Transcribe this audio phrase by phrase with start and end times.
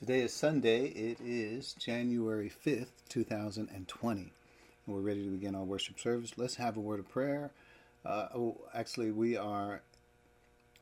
[0.00, 0.86] Today is Sunday.
[0.86, 4.20] It is January 5th, 2020.
[4.22, 4.30] And
[4.86, 6.32] we're ready to begin our worship service.
[6.38, 7.50] Let's have a word of prayer.
[8.02, 9.82] Uh, oh, actually, we are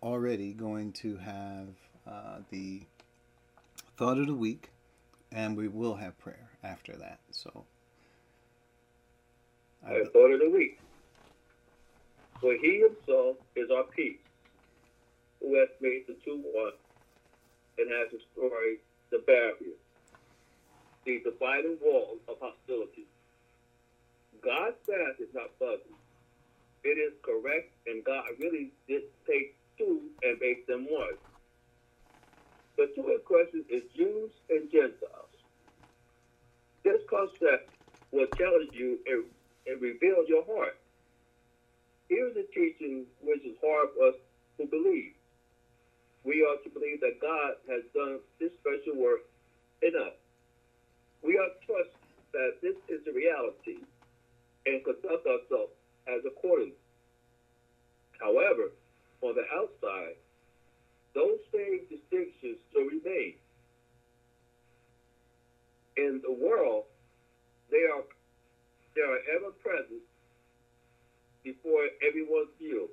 [0.04, 1.66] already going to have
[2.06, 2.82] uh, the
[3.96, 4.70] thought of the week,
[5.32, 7.18] and we will have prayer after that.
[7.32, 7.64] So,
[9.84, 10.78] I thought of the week.
[12.40, 14.20] For he himself is our peace,
[15.40, 16.70] who has made the two one
[17.78, 18.78] and has destroyed
[19.12, 19.78] the barrier,
[21.06, 23.08] the dividing wall of hostility.
[24.44, 25.96] God's wrath is not fuzzy.
[26.84, 31.18] It is correct, and God really did take two and make them one.
[32.78, 35.34] The two in question is Jews and Gentiles.
[36.84, 37.68] This concept
[38.12, 39.24] will challenge you and,
[39.66, 40.76] and reveal your heart.
[42.08, 44.16] Here's a teaching which is hard for us
[44.60, 45.12] to believe
[46.24, 49.20] we are to believe that God has done this special work
[49.82, 50.14] in us.
[51.22, 51.94] We are to trust
[52.32, 53.82] that this is the reality
[54.66, 55.72] and conduct ourselves
[56.06, 56.72] as according.
[58.20, 58.74] However,
[59.22, 60.16] on the outside,
[61.14, 63.34] those same distinctions still remain.
[65.96, 66.84] In the world,
[67.70, 68.02] they are
[68.94, 70.02] they are ever present
[71.42, 72.88] before everyone's view.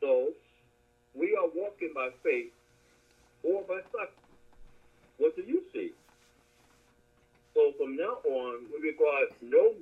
[0.00, 0.30] So
[1.14, 2.52] we are walking by faith
[3.42, 4.12] or by sight.
[5.18, 5.92] What do you see?
[7.54, 9.74] So from now on, we require no.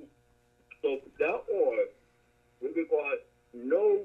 [0.81, 1.87] So from now on,
[2.61, 3.17] we require
[3.53, 4.01] no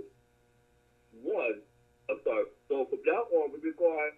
[1.22, 1.60] one.
[2.08, 2.46] I'm sorry.
[2.68, 4.12] So from now on, we require.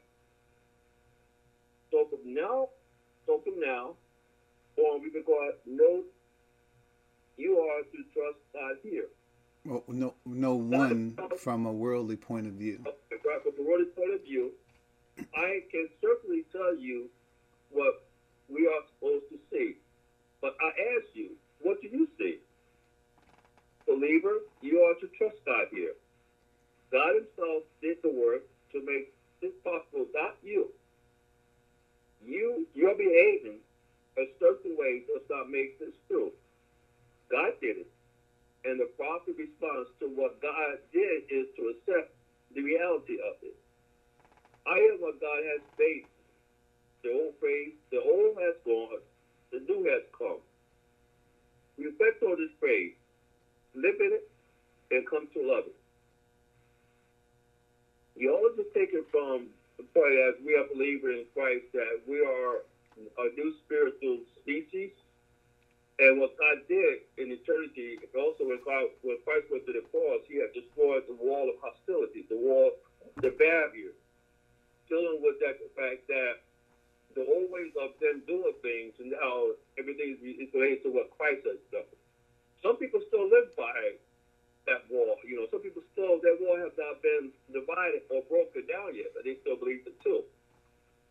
[1.90, 2.68] So from now,
[3.26, 3.94] so from now
[4.76, 6.04] on, we require no.
[7.38, 9.06] You are to trust God here.
[9.68, 12.82] Well, no, no one from a worldly point of view.
[12.82, 14.52] From a worldly point of view,
[15.36, 17.10] I can certainly tell you
[17.70, 18.02] what
[18.48, 19.74] we are supposed to see.
[20.40, 22.38] But I ask you, what do you see?
[23.86, 25.92] Believer, you are to trust God here.
[26.90, 30.68] God Himself did the work to make this possible, not you.
[32.24, 33.58] You, your behaving
[34.16, 36.32] a certain way does not make this true.
[37.30, 37.90] God did it.
[38.68, 42.12] And the proper response to what God did is to accept
[42.52, 43.56] the reality of it.
[44.68, 46.04] I am what God has made.
[47.02, 49.00] The old phrase, the old has gone,
[49.52, 50.44] the new has come.
[51.78, 52.92] Reflect on this phrase,
[53.72, 54.28] live in it,
[54.90, 55.76] and come to love it.
[58.16, 59.48] You always just take it from
[59.78, 62.60] the point as we are believers in Christ that we are
[63.16, 64.90] a new spiritual species
[65.98, 70.22] and what God did in eternity, also when, God, when Christ went to the cross,
[70.30, 72.70] he had destroyed the wall of hostility, the wall,
[73.18, 73.90] the barrier,
[74.86, 76.46] dealing with that the fact that
[77.18, 81.42] the old ways of them doing things and how everything is related to what Christ
[81.50, 81.90] has done.
[82.62, 83.98] Some people still live by
[84.70, 85.18] that wall.
[85.26, 89.10] You know, some people still, that wall has not been divided or broken down yet,
[89.18, 90.22] but they still believe it too.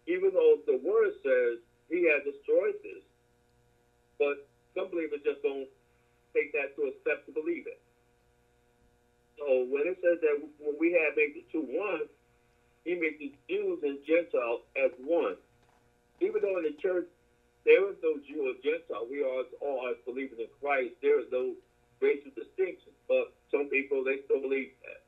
[0.07, 1.59] Even though the word says
[1.91, 3.03] he had destroyed this,
[4.15, 4.46] but
[4.77, 5.65] some believers just don't
[6.37, 7.81] take that to a step to believe it.
[9.41, 12.05] So when it says that when we have made the two one,
[12.85, 15.35] he made the Jews and Gentiles as one.
[16.21, 17.09] Even though in the church
[17.65, 20.93] there is no Jew or Gentile, we are all as believers in Christ.
[21.01, 21.57] There is no
[21.99, 25.01] racial distinction, but some people they still believe that.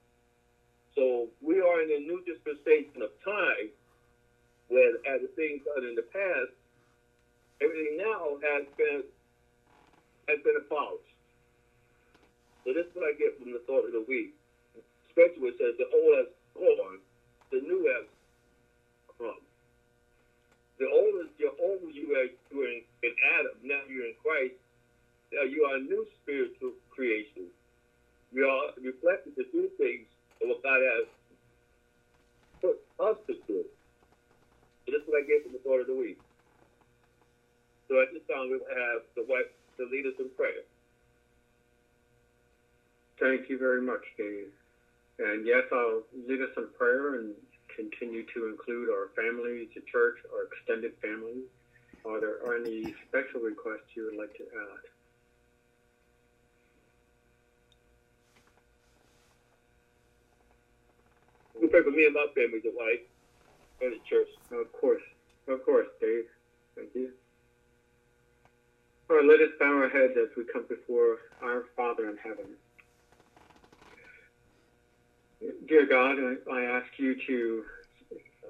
[0.98, 3.70] So we are in a new dispensation of time,
[4.68, 6.52] where as things done in the past,
[7.62, 9.04] everything now has been
[10.30, 11.10] has been abolished.
[12.64, 14.38] So this is what I get from the thought of the week.
[15.18, 17.04] Where it says the old has gone,
[17.52, 18.08] the new has
[19.20, 19.44] come.
[20.80, 24.56] The old is your old you are you in, in Adam, now you're in Christ.
[25.34, 27.52] Now you are a new spiritual creation.
[28.32, 30.08] We are reflected to do things
[30.40, 31.08] of what God has
[32.64, 33.68] put us to do.
[34.86, 36.20] So this is what I get from the thought of the week.
[37.92, 40.62] So at this time we have Dwight to lead us in prayer.
[43.20, 44.48] Thank you very much, Dave.
[45.20, 47.34] And yes, I'll lead us in prayer and
[47.76, 51.44] continue to include our families, the church, our extended family.
[52.06, 54.84] Are there any special requests you would like to add?
[61.60, 63.00] We pray for me and my family, the wife,
[63.82, 64.30] and the church.
[64.52, 65.02] Of course.
[65.48, 66.24] Of course, Dave.
[66.76, 67.10] Thank you.
[69.10, 72.46] Right, let us bow our heads as we come before our Father in heaven.
[75.68, 77.64] Dear God, I, I ask you to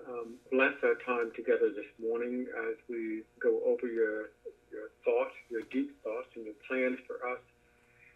[0.10, 4.32] um, bless our time together this morning as we go over your
[4.70, 7.40] your thoughts, your deep thoughts, and your plans for us.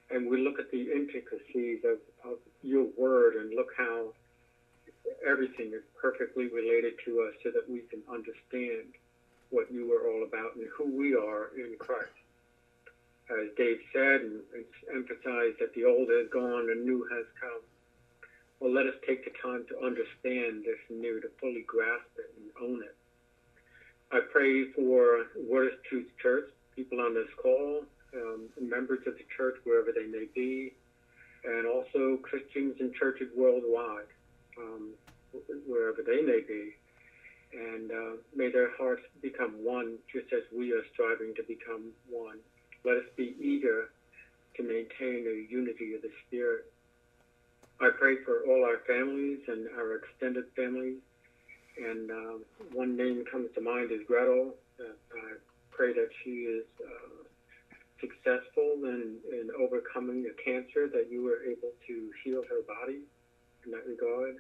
[0.09, 1.97] And we look at the intricacies of,
[2.29, 4.11] of your word and look how
[5.25, 8.91] everything is perfectly related to us so that we can understand
[9.49, 12.09] what you are all about and who we are in Christ.
[13.29, 17.61] As Dave said and, and emphasized that the old has gone and new has come.
[18.59, 22.51] Well, let us take the time to understand this new, to fully grasp it and
[22.61, 22.95] own it.
[24.11, 27.83] I pray for Word of Truth Church, people on this call,
[28.13, 30.73] um, members of the church wherever they may be,
[31.43, 34.07] and also Christians and churches worldwide,
[34.57, 34.91] um,
[35.65, 36.71] wherever they may be.
[37.53, 42.37] And uh, may their hearts become one, just as we are striving to become one.
[42.85, 43.89] Let us be eager
[44.57, 46.71] to maintain a unity of the Spirit.
[47.79, 50.99] I pray for all our families and our extended families
[51.77, 52.37] and uh,
[52.73, 54.53] one name comes to mind is Gretel.
[54.79, 55.33] Uh, I
[55.71, 57.23] pray that she is uh,
[57.99, 62.99] successful in, in overcoming the cancer, that you were able to heal her body
[63.65, 64.37] in that regard.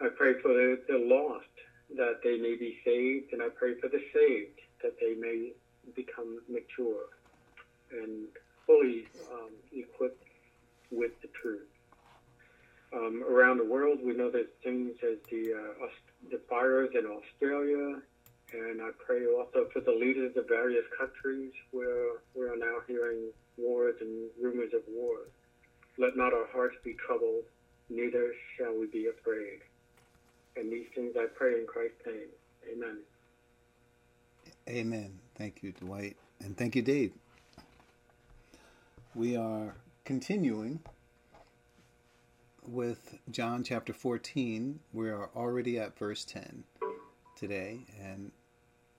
[0.00, 1.44] I pray for the, the lost,
[1.96, 5.52] that they may be saved, and I pray for the saved, that they may
[5.94, 7.06] become mature
[7.92, 8.28] and
[8.66, 10.24] fully um, equipped
[10.90, 11.68] with the truth.
[12.92, 15.86] Um, around the world, we know there's things as the uh,
[16.30, 18.00] the fires in Australia,
[18.52, 23.30] and I pray also for the leaders of various countries where we are now hearing
[23.56, 25.30] wars and rumors of wars.
[25.98, 27.44] Let not our hearts be troubled,
[27.88, 29.60] neither shall we be afraid.
[30.56, 32.28] And these things I pray in Christ's name.
[32.72, 32.98] Amen.
[34.68, 35.18] Amen.
[35.36, 36.16] Thank you, Dwight.
[36.40, 37.12] And thank you, Dave.
[39.14, 39.74] We are
[40.04, 40.78] continuing
[42.64, 44.78] with John chapter 14.
[44.92, 46.62] We are already at verse 10
[47.34, 48.30] today, and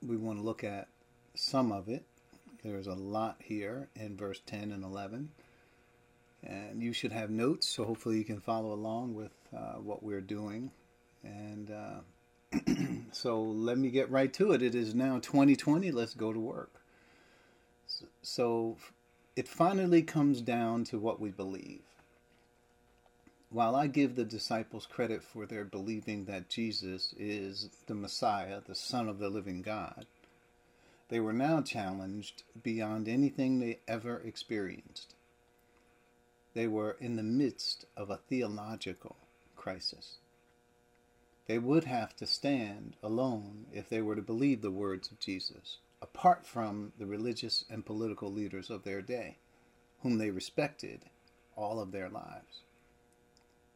[0.05, 0.89] we want to look at
[1.33, 2.03] some of it.
[2.61, 5.29] There's a lot here in verse 10 and 11.
[6.43, 10.19] And you should have notes, so hopefully you can follow along with uh, what we're
[10.19, 10.71] doing.
[11.23, 12.59] And uh,
[13.13, 14.61] so let me get right to it.
[14.61, 15.89] It is now 2020.
[15.91, 16.81] Let's go to work.
[18.21, 18.75] So
[19.35, 21.81] it finally comes down to what we believe.
[23.49, 28.75] While I give the disciples credit for their believing that Jesus is the Messiah, the
[28.75, 30.05] Son of the living God,
[31.09, 35.15] they were now challenged beyond anything they ever experienced.
[36.53, 39.17] They were in the midst of a theological
[39.55, 40.15] crisis.
[41.47, 45.77] They would have to stand alone if they were to believe the words of Jesus,
[46.01, 49.37] apart from the religious and political leaders of their day,
[50.01, 51.05] whom they respected
[51.55, 52.61] all of their lives.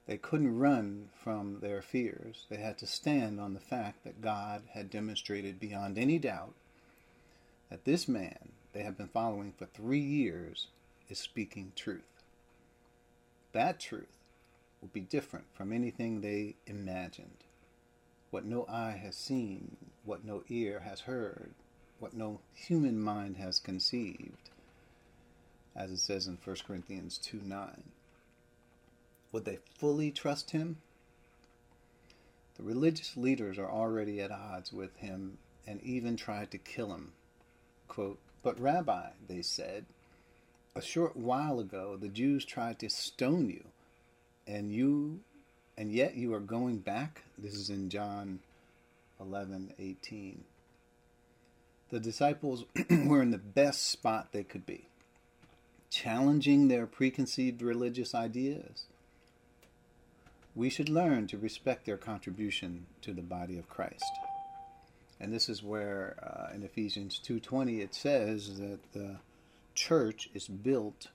[0.08, 2.46] They couldn't run from their fears.
[2.50, 6.54] They had to stand on the fact that God had demonstrated beyond any doubt
[7.70, 10.68] that this man they have been following for three years
[11.10, 12.24] is speaking truth.
[13.54, 14.18] That truth
[14.82, 17.46] will be different from anything they imagined.
[18.32, 21.54] What no eye has seen, what no ear has heard,
[22.00, 24.50] what no human mind has conceived,
[25.76, 27.84] as it says in 1 Corinthians 2 9.
[29.32, 30.78] Would they fully trust him?
[32.58, 35.38] The religious leaders are already at odds with him
[35.68, 37.12] and even tried to kill him.
[37.88, 39.86] Quote, but Rabbi, they said,
[40.76, 43.64] a short while ago the Jews tried to stone you,
[44.46, 45.22] and you
[45.78, 47.24] and yet you are going back.
[47.38, 48.40] This is in John
[49.20, 50.44] 11:18.
[51.96, 54.90] The disciples were in the best spot they could be,
[55.90, 58.84] challenging their preconceived religious ideas
[60.56, 64.12] we should learn to respect their contribution to the body of Christ.
[65.20, 69.18] And this is where uh, in Ephesians 2:20 it says that the
[69.74, 71.10] church is built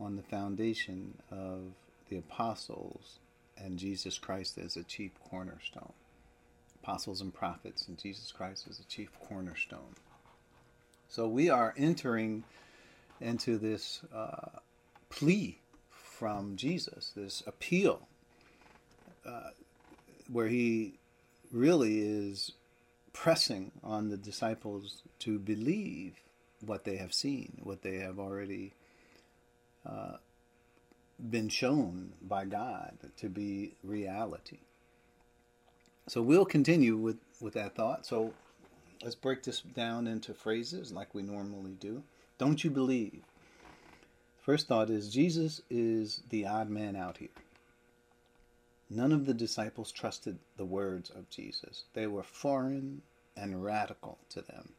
[0.00, 1.74] on the foundation of
[2.08, 3.18] the apostles
[3.56, 5.92] and Jesus Christ as a chief cornerstone.
[6.82, 9.96] Apostles and prophets and Jesus Christ as a chief cornerstone.
[11.08, 12.44] So we are entering
[13.20, 14.58] into this uh,
[15.08, 15.58] plea
[15.90, 18.06] from Jesus, this appeal
[19.26, 19.50] uh,
[20.30, 20.94] where he
[21.50, 22.52] really is
[23.12, 26.14] pressing on the disciples to believe
[26.64, 28.74] what they have seen, what they have already
[29.86, 30.16] uh,
[31.30, 34.58] been shown by God to be reality.
[36.06, 38.06] So we'll continue with, with that thought.
[38.06, 38.34] So
[39.02, 42.02] let's break this down into phrases like we normally do.
[42.38, 43.22] Don't you believe?
[44.40, 47.28] First thought is Jesus is the odd man out here.
[48.90, 51.84] None of the disciples trusted the words of Jesus.
[51.92, 53.02] They were foreign
[53.36, 54.72] and radical to them.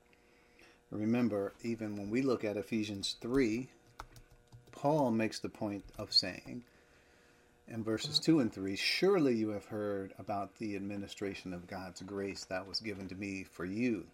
[0.89, 3.69] Remember, even when we look at Ephesians 3,
[4.71, 6.63] Paul makes the point of saying
[7.71, 12.43] in verses 2 and 3 Surely you have heard about the administration of God's grace
[12.45, 14.07] that was given to me for you.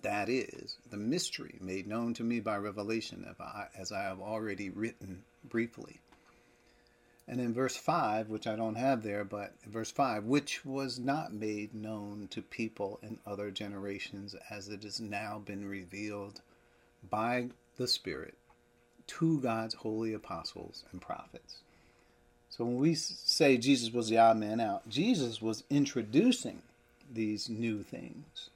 [0.00, 3.26] That is, the mystery made known to me by revelation,
[3.78, 6.00] as I have already written briefly.
[7.28, 11.32] And in verse 5, which I don't have there, but verse 5, which was not
[11.32, 16.40] made known to people in other generations as it has now been revealed
[17.10, 18.36] by the Spirit
[19.06, 21.63] to God's holy apostles and prophets.
[22.56, 26.62] So when we say Jesus was the odd man out, Jesus was introducing
[27.12, 28.48] these new things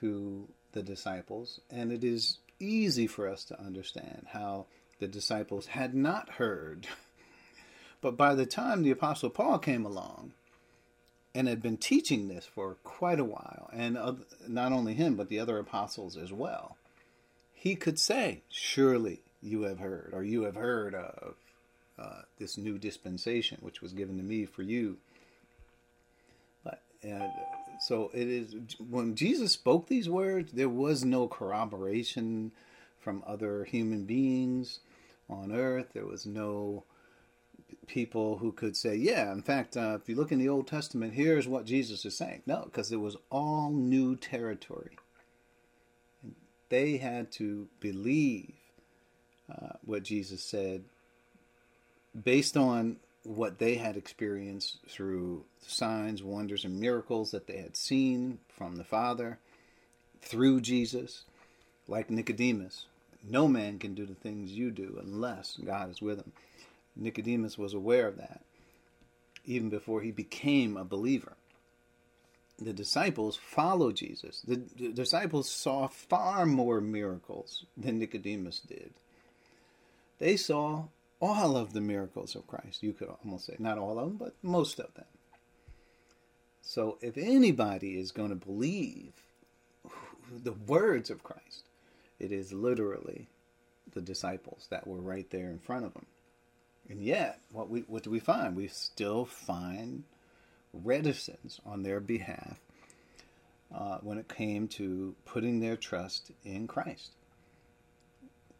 [0.00, 4.64] to the disciples, and it is easy for us to understand how
[4.98, 6.86] the disciples had not heard.
[8.00, 10.30] But by the time the Apostle Paul came along
[11.34, 13.98] and had been teaching this for quite a while, and
[14.46, 16.76] not only him, but the other apostles as well,
[17.52, 21.34] he could say, Surely you have heard, or you have heard of
[21.98, 24.96] uh, this new dispensation which was given to me for you.
[26.64, 27.28] But uh,
[27.80, 32.52] so it is when Jesus spoke these words, there was no corroboration
[32.98, 34.80] from other human beings
[35.28, 35.88] on earth.
[35.94, 36.84] There was no
[37.86, 41.14] people who could say, yeah, in fact, uh, if you look in the Old Testament,
[41.14, 42.42] here's what Jesus is saying.
[42.46, 44.96] No, because it was all new territory.
[46.22, 46.34] And
[46.68, 48.52] they had to believe
[49.50, 50.84] uh, what Jesus said
[52.24, 58.38] based on what they had experienced through signs, wonders, and miracles that they had seen
[58.48, 59.38] from the Father
[60.22, 61.24] through Jesus,
[61.86, 62.86] like Nicodemus.
[63.28, 66.32] No man can do the things you do unless God is with him.
[66.96, 68.40] Nicodemus was aware of that
[69.48, 71.32] even before he became a believer.
[72.58, 74.42] The disciples followed Jesus.
[74.46, 78.92] The, the disciples saw far more miracles than Nicodemus did.
[80.18, 80.84] They saw
[81.20, 82.82] all of the miracles of Christ.
[82.82, 85.06] You could almost say, not all of them, but most of them.
[86.62, 89.12] So if anybody is going to believe
[90.30, 91.64] the words of Christ,
[92.18, 93.28] it is literally
[93.94, 96.06] the disciples that were right there in front of them.
[96.88, 98.56] And yet, what we what do we find?
[98.56, 100.04] We still find
[100.72, 102.58] reticence on their behalf
[103.74, 107.12] uh, when it came to putting their trust in Christ.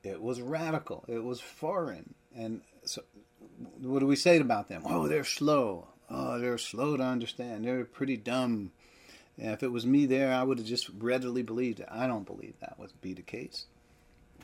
[0.02, 1.04] It was radical.
[1.08, 2.14] It was foreign.
[2.36, 3.02] And so,
[3.80, 4.82] what do we say about them?
[4.84, 5.88] Oh, they're slow.
[6.10, 7.64] Oh, they're slow to understand.
[7.64, 8.72] They're pretty dumb.
[9.36, 11.88] And if it was me there, I would have just readily believed it.
[11.90, 13.66] I don't believe that would be the case.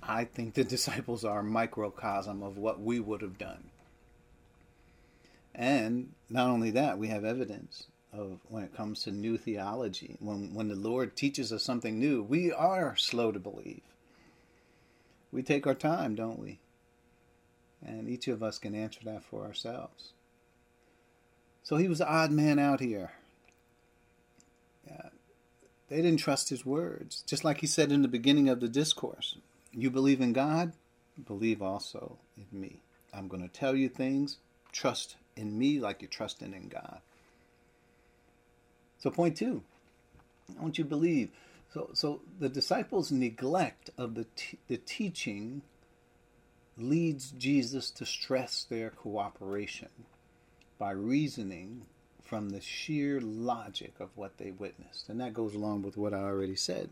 [0.03, 3.71] I think the disciples are a microcosm of what we would have done.
[5.55, 10.17] And not only that, we have evidence of when it comes to new theology.
[10.21, 13.83] When, when the Lord teaches us something new, we are slow to believe.
[15.33, 16.59] We take our time, don't we?
[17.87, 20.13] And each of us can answer that for ourselves.
[21.63, 23.13] So he was an odd man out here.
[25.89, 27.23] They didn't trust his words.
[27.27, 29.37] Just like he said in the beginning of the discourse
[29.71, 30.73] You believe in God?
[31.27, 32.81] Believe also in me.
[33.13, 34.39] I'm going to tell you things.
[34.73, 36.99] Trust in me like you're trusting in God.
[38.99, 39.63] So, point two,
[40.59, 41.31] want you believe.
[41.73, 45.63] So, so the disciples' neglect of the, t- the teaching
[46.77, 49.89] leads Jesus to stress their cooperation
[50.79, 51.87] by reasoning
[52.23, 55.09] from the sheer logic of what they witnessed.
[55.09, 56.91] And that goes along with what I already said.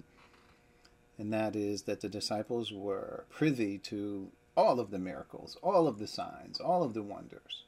[1.18, 5.98] And that is that the disciples were privy to all of the miracles, all of
[5.98, 7.64] the signs, all of the wonders.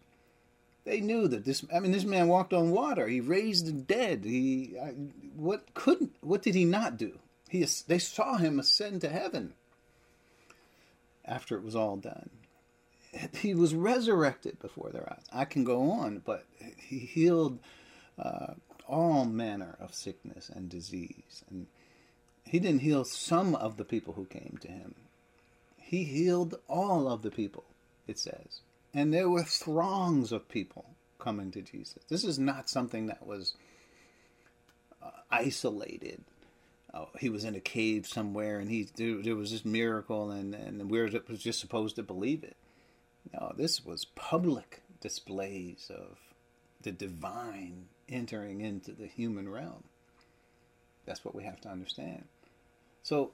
[0.84, 1.64] They knew that this.
[1.74, 3.08] I mean, this man walked on water.
[3.08, 4.24] He raised the dead.
[4.24, 4.88] He I,
[5.34, 6.14] what couldn't?
[6.20, 7.18] What did he not do?
[7.48, 9.54] He they saw him ascend to heaven.
[11.24, 12.30] After it was all done,
[13.36, 15.24] he was resurrected before their eyes.
[15.32, 17.58] I can go on, but he healed
[18.18, 18.54] uh,
[18.86, 21.66] all manner of sickness and disease, and
[22.44, 24.94] he didn't heal some of the people who came to him.
[25.78, 27.64] He healed all of the people.
[28.06, 28.60] It says.
[28.92, 30.84] And there were throngs of people
[31.18, 32.02] coming to Jesus.
[32.08, 33.54] This is not something that was
[35.02, 36.22] uh, isolated.
[36.94, 40.54] Uh, he was in a cave somewhere, and he there, there was this miracle, and
[40.54, 42.56] and we were just supposed to believe it.
[43.32, 46.18] No, this was public displays of
[46.82, 49.84] the divine entering into the human realm.
[51.06, 52.26] That's what we have to understand.
[53.02, 53.32] So,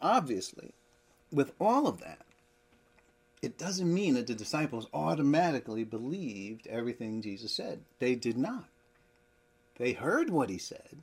[0.00, 0.72] obviously,
[1.32, 2.26] with all of that,
[3.42, 7.82] it doesn't mean that the disciples automatically believed everything Jesus said.
[7.98, 8.68] They did not.
[9.78, 10.98] They heard what he said,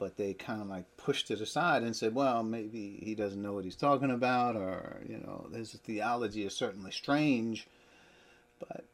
[0.00, 3.52] but they kind of like pushed it aside and said, well, maybe he doesn't know
[3.52, 7.68] what he's talking about, or, you know, his theology is certainly strange.
[8.58, 8.86] But,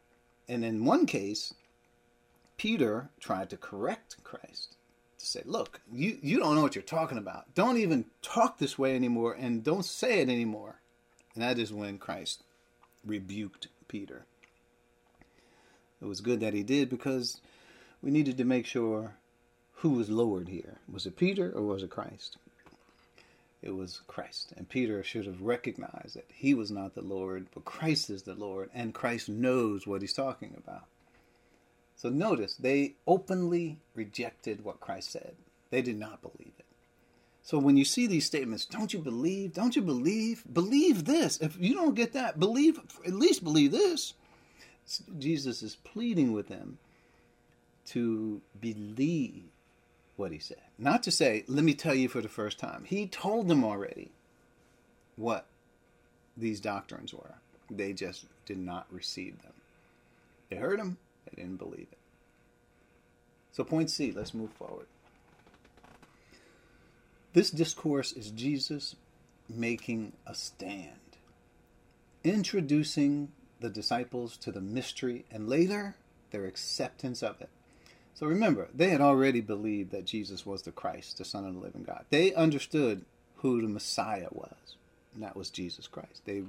[0.49, 1.53] and in one case,
[2.57, 4.75] Peter tried to correct Christ
[5.17, 7.55] to say, look, you, you don't know what you're talking about.
[7.55, 10.81] Don't even talk this way anymore and don't say it anymore.
[11.33, 12.43] And that is when Christ
[13.05, 14.25] rebuked Peter.
[16.01, 17.39] It was good that he did because
[18.01, 19.15] we needed to make sure
[19.77, 20.79] who was lowered here.
[20.91, 22.37] Was it Peter or was it Christ?
[23.61, 24.53] It was Christ.
[24.57, 28.35] And Peter should have recognized that he was not the Lord, but Christ is the
[28.35, 30.85] Lord, and Christ knows what he's talking about.
[31.95, 35.35] So notice, they openly rejected what Christ said.
[35.69, 36.65] They did not believe it.
[37.43, 39.53] So when you see these statements, don't you believe?
[39.53, 40.43] Don't you believe?
[40.51, 41.37] Believe this.
[41.39, 44.13] If you don't get that, believe, at least believe this.
[45.17, 46.77] Jesus is pleading with them
[47.87, 49.45] to believe
[50.17, 50.61] what he said.
[50.77, 52.83] Not to say, let me tell you for the first time.
[52.85, 54.11] He told them already
[55.15, 55.45] what
[56.35, 57.35] these doctrines were.
[57.69, 59.53] They just did not receive them.
[60.49, 61.97] They heard him, they didn't believe it.
[63.51, 64.87] So, point C, let's move forward.
[67.33, 68.95] This discourse is Jesus
[69.49, 71.17] making a stand,
[72.23, 75.95] introducing the disciples to the mystery and later
[76.31, 77.49] their acceptance of it.
[78.17, 81.59] So remember, they had already believed that Jesus was the Christ, the Son of the
[81.59, 82.03] living God.
[82.09, 83.05] They understood
[83.37, 84.75] who the Messiah was,
[85.13, 86.23] and that was Jesus Christ.
[86.25, 86.41] They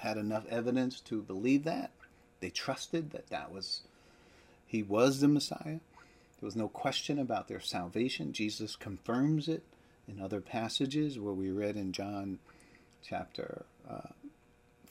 [0.00, 1.92] had enough evidence to believe that.
[2.40, 3.80] They trusted that that was
[4.66, 5.80] he was the Messiah.
[6.40, 8.34] There was no question about their salvation.
[8.34, 9.62] Jesus confirms it
[10.06, 12.38] in other passages where we read in John
[13.02, 14.10] chapter uh,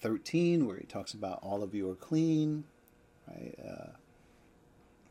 [0.01, 2.63] 13, where he talks about all of you are clean.
[3.27, 3.53] Right?
[3.63, 3.89] Uh,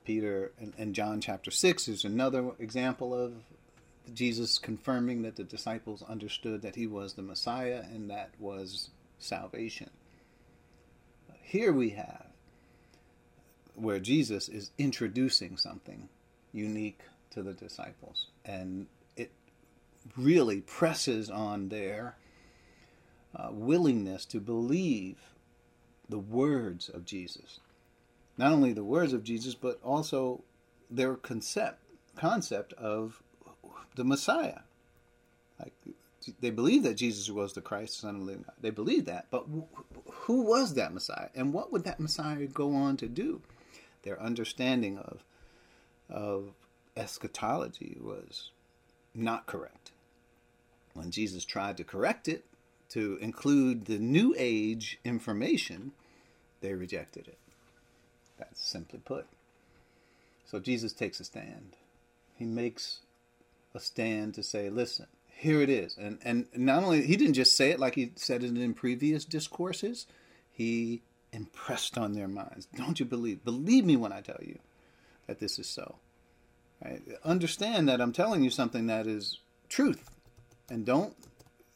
[0.04, 3.34] Peter and, and John chapter 6 is another example of
[4.14, 9.90] Jesus confirming that the disciples understood that he was the Messiah and that was salvation.
[11.42, 12.26] Here we have
[13.74, 16.08] where Jesus is introducing something
[16.52, 17.00] unique
[17.30, 18.28] to the disciples.
[18.44, 19.30] And it
[20.16, 22.16] really presses on their
[23.34, 25.16] uh, willingness to believe
[26.08, 27.60] the words of Jesus.
[28.42, 30.42] Not only the words of Jesus, but also
[30.90, 31.78] their concept
[32.16, 33.22] concept of
[33.94, 34.60] the Messiah.
[35.58, 35.72] Like
[36.40, 38.56] they believed that Jesus was the Christ, Son of the Living God.
[38.60, 39.46] They believed that, but
[40.10, 43.40] who was that Messiah, and what would that Messiah go on to do?
[44.02, 45.24] their understanding of
[46.10, 46.52] of
[46.96, 48.50] eschatology was
[49.14, 49.92] not correct.
[50.92, 52.44] When Jesus tried to correct it
[52.90, 55.92] to include the new age information,
[56.60, 57.38] they rejected it.
[58.42, 59.26] That's simply put.
[60.46, 61.76] So Jesus takes a stand.
[62.36, 63.00] He makes
[63.74, 65.96] a stand to say, listen, here it is.
[65.96, 69.24] And and not only he didn't just say it like he said it in previous
[69.24, 70.06] discourses,
[70.50, 71.02] he
[71.32, 72.66] impressed on their minds.
[72.74, 73.44] Don't you believe?
[73.44, 74.58] Believe me when I tell you
[75.26, 75.96] that this is so.
[76.84, 77.00] Right?
[77.24, 80.10] Understand that I'm telling you something that is truth,
[80.68, 81.14] and don't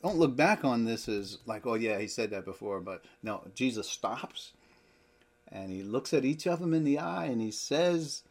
[0.03, 3.43] don't look back on this as like, oh yeah, he said that before, but no.
[3.55, 4.53] Jesus stops
[5.51, 8.23] and he looks at each of them in the eye and he says,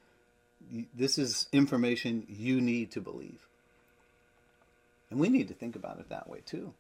[0.94, 3.48] "This is information you need to believe."
[5.10, 6.74] And we need to think about it that way too.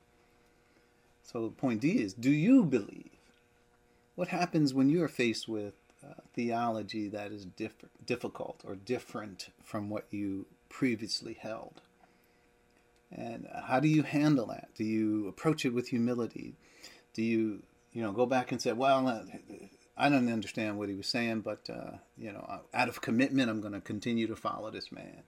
[1.23, 3.11] So point D is, do you believe?
[4.15, 9.49] What happens when you are faced with uh, theology that is diff- difficult or different
[9.63, 11.81] from what you previously held?
[13.11, 14.69] And how do you handle that?
[14.75, 16.55] Do you approach it with humility?
[17.13, 19.23] Do you, you know, go back and say, well, uh,
[19.97, 23.61] I don't understand what he was saying, but, uh, you know, out of commitment, I'm
[23.61, 25.23] going to continue to follow this man?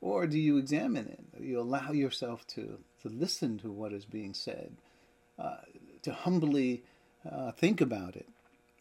[0.00, 1.24] Or do you examine it?
[1.40, 4.72] You allow yourself to, to listen to what is being said,
[5.38, 5.58] uh,
[6.02, 6.82] to humbly
[7.30, 8.28] uh, think about it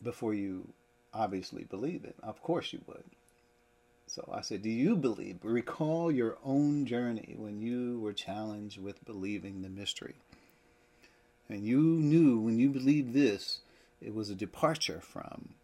[0.01, 0.69] before you
[1.13, 2.15] obviously believe it.
[2.23, 3.03] Of course you would.
[4.07, 5.37] So I said, Do you believe?
[5.43, 10.15] Recall your own journey when you were challenged with believing the mystery.
[11.47, 13.59] And you knew when you believed this,
[14.01, 15.55] it was a departure from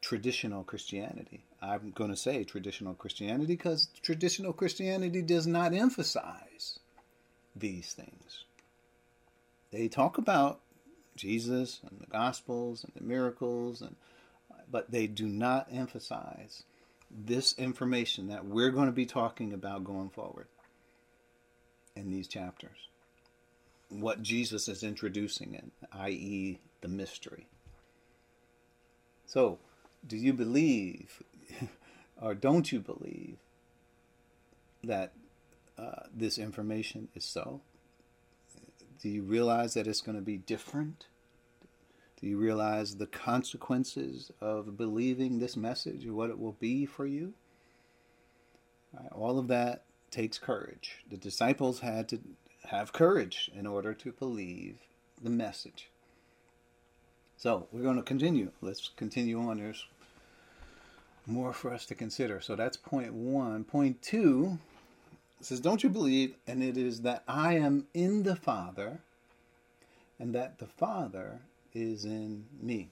[0.00, 1.44] traditional Christianity.
[1.60, 6.78] I'm going to say traditional Christianity because traditional Christianity does not emphasize
[7.54, 8.44] these things.
[9.70, 10.60] They talk about
[11.16, 13.96] Jesus and the Gospels and the miracles, and
[14.70, 16.64] but they do not emphasize
[17.10, 20.46] this information that we're going to be talking about going forward
[21.94, 22.88] in these chapters.
[24.00, 27.46] what Jesus is introducing in, i.e., the mystery.
[29.26, 29.58] So,
[30.06, 31.22] do you believe,
[32.20, 33.38] or don't you believe,
[34.84, 35.12] that
[35.78, 37.60] uh, this information is so?
[39.00, 41.06] Do you realize that it's going to be different?
[42.20, 47.34] Do you realize the consequences of believing this message, what it will be for you?
[49.10, 51.04] All of that takes courage.
[51.10, 52.20] The disciples had to
[52.64, 54.78] have courage in order to believe
[55.20, 55.90] the message.
[57.42, 58.52] So we're going to continue.
[58.60, 59.58] Let's continue on.
[59.58, 59.84] There's
[61.26, 62.40] more for us to consider.
[62.40, 63.64] So that's point one.
[63.64, 64.60] Point two
[65.40, 66.36] says, Don't you believe?
[66.46, 69.00] And it is that I am in the Father,
[70.20, 71.40] and that the Father
[71.74, 72.90] is in me.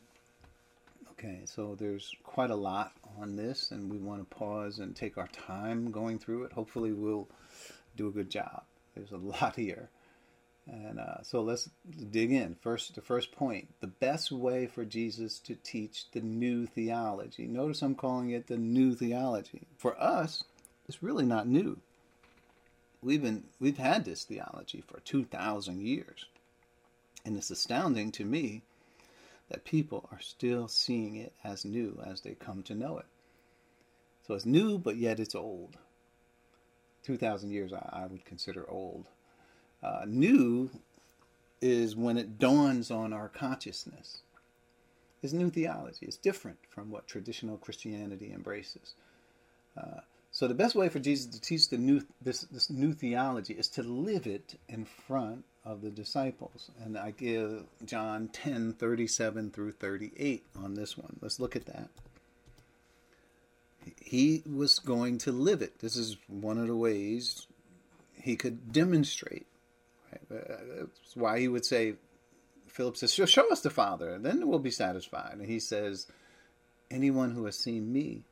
[1.12, 5.16] Okay, so there's quite a lot on this, and we want to pause and take
[5.16, 6.52] our time going through it.
[6.52, 7.28] Hopefully, we'll
[7.96, 8.64] do a good job.
[8.96, 9.90] There's a lot here.
[10.72, 11.68] And uh, so let's
[12.11, 12.54] dig in.
[12.61, 17.46] First, the first point the best way for Jesus to teach the new theology.
[17.46, 19.62] Notice I'm calling it the new theology.
[19.76, 20.44] For us,
[20.88, 21.78] it's really not new.
[23.02, 26.26] We've been we've had this theology for 2000 years.
[27.24, 28.62] And it's astounding to me
[29.50, 33.06] that people are still seeing it as new as they come to know it.
[34.26, 35.76] So it's new, but yet it's old.
[37.02, 39.06] 2,000 years I, I, would consider old.
[39.82, 40.70] Uh, new
[41.60, 44.22] is when it dawns on our consciousness.
[45.22, 46.06] It's new theology.
[46.06, 48.94] It's different from what traditional Christianity embraces.
[49.76, 50.00] Uh,
[50.32, 53.68] so the best way for Jesus to teach the new this this new theology is
[53.70, 56.70] to live it in front of the disciples.
[56.82, 61.16] And I give John 10 37 through 38 on this one.
[61.20, 61.88] Let's look at that.
[64.00, 65.80] He was going to live it.
[65.80, 67.46] This is one of the ways
[68.14, 69.46] he could demonstrate.
[70.30, 71.94] That's why he would say,
[72.68, 75.34] Philip says, Show us the Father, and then we'll be satisfied.
[75.34, 76.06] And he says,
[76.90, 78.24] Anyone who has seen me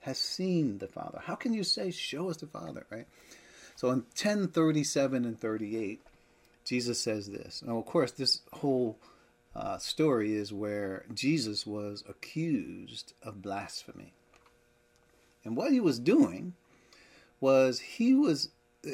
[0.00, 1.20] has seen the Father.
[1.22, 3.06] How can you say, Show us the Father, right?
[3.76, 6.00] So in 10 37 and 38,
[6.64, 7.62] Jesus says this.
[7.66, 8.98] Now, of course, this whole
[9.54, 14.14] uh, story is where Jesus was accused of blasphemy.
[15.44, 16.54] And what he was doing
[17.40, 18.50] was he was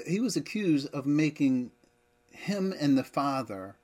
[0.06, 1.70] he was accused of making
[2.30, 3.76] him and the Father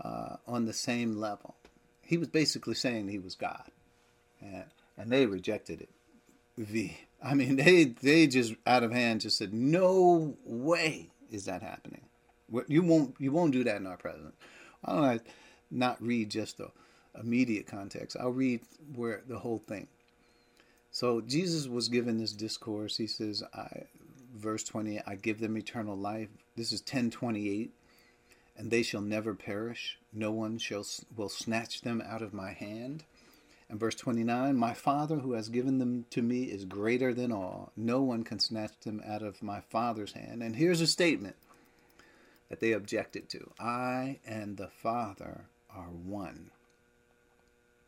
[0.00, 1.56] uh, on the same level.
[2.02, 3.70] He was basically saying he was God,
[4.40, 4.64] and,
[4.96, 5.90] and they rejected it.
[6.56, 11.62] The I mean, they they just out of hand just said, "No way is that
[11.62, 12.02] happening."
[12.68, 14.34] You won't you won't do that in our presence.
[14.82, 15.20] Why don't I
[15.70, 16.70] not read just the
[17.18, 18.16] immediate context?
[18.20, 18.60] I'll read
[18.94, 19.88] where the whole thing.
[20.90, 22.98] So Jesus was given this discourse.
[22.98, 23.86] He says, I,
[24.34, 26.28] verse 20, I give them eternal life.
[26.56, 27.72] This is 1028.
[28.56, 29.98] And they shall never perish.
[30.12, 30.84] No one shall
[31.16, 33.04] will snatch them out of my hand.
[33.68, 37.72] And verse 29, my Father who has given them to me is greater than all.
[37.76, 40.42] No one can snatch them out of my Father's hand.
[40.42, 41.36] And here's a statement
[42.48, 46.50] that they objected to I and the Father are one.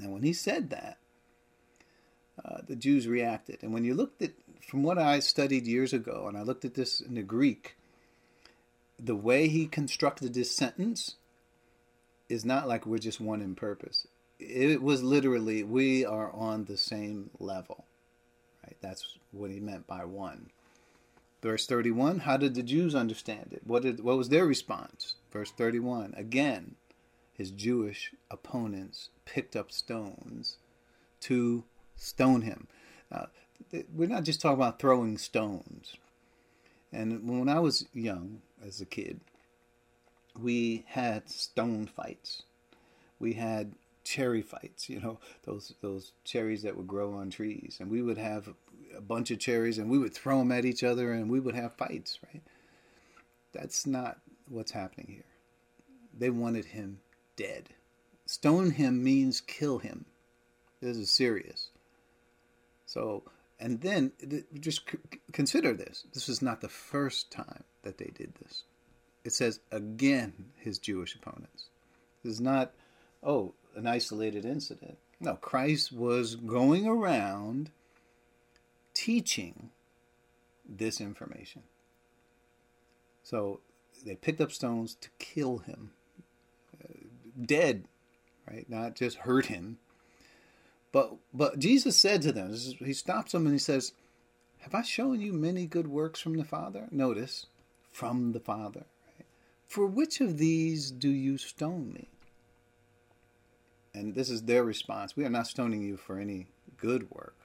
[0.01, 0.99] Now, when he said that,
[2.45, 3.63] uh, the Jews reacted.
[3.63, 6.75] And when you looked at, from what I studied years ago, and I looked at
[6.75, 7.77] this in the Greek,
[8.99, 11.17] the way he constructed this sentence
[12.29, 14.07] is not like we're just one in purpose.
[14.39, 17.85] It was literally, we are on the same level.
[18.65, 18.77] Right?
[18.81, 20.51] That's what he meant by one.
[21.43, 23.63] Verse 31, how did the Jews understand it?
[23.65, 25.15] What, did, what was their response?
[25.31, 26.75] Verse 31, again,
[27.35, 30.57] his Jewish opponents picked up stones
[31.21, 31.65] to
[31.95, 32.67] stone him.
[33.11, 33.29] Now,
[33.95, 35.95] we're not just talking about throwing stones.
[36.93, 39.21] And when I was young, as a kid,
[40.39, 42.43] we had stone fights.
[43.19, 43.73] We had
[44.05, 48.19] cherry fights, you know, those those cherries that would grow on trees, and we would
[48.19, 48.49] have
[48.97, 51.55] a bunch of cherries and we would throw them at each other and we would
[51.55, 52.43] have fights, right?
[53.53, 55.25] That's not what's happening here.
[56.19, 57.01] They wanted him
[57.37, 57.69] dead.
[58.27, 60.05] Stone him means kill him.
[60.81, 61.69] This is serious.
[62.87, 63.23] So,
[63.59, 64.13] and then
[64.61, 64.83] just
[65.33, 66.05] consider this.
[66.13, 68.65] This is not the first time that they did this.
[69.25, 71.69] It says again his Jewish opponents.
[72.23, 72.73] This is not,
[73.23, 74.99] oh, an isolated incident.
[75.21, 77.71] No, Christ was going around
[78.95, 79.71] teaching
[80.69, 81.63] this information.
[83.23, 83.61] So
[84.05, 85.91] they picked up stones to kill him.
[86.83, 86.93] Uh,
[87.45, 87.85] dead,
[88.49, 88.69] right?
[88.69, 89.79] Not just hurt him.
[90.93, 93.93] But but Jesus said to them, he stops them and he says,
[94.59, 96.89] Have I shown you many good works from the Father?
[96.91, 97.47] Notice,
[97.91, 98.87] from the Father.
[99.07, 99.27] Right?
[99.67, 102.09] For which of these do you stone me?
[103.95, 107.37] And this is their response We are not stoning you for any good work,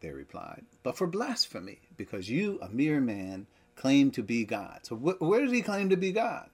[0.00, 4.80] they replied, but for blasphemy, because you, a mere man, claim to be God.
[4.82, 6.48] So, wh- where does he claim to be God?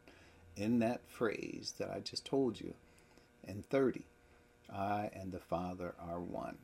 [0.57, 2.75] In that phrase that I just told you
[3.47, 4.05] in 30
[4.75, 6.57] I and the Father are one.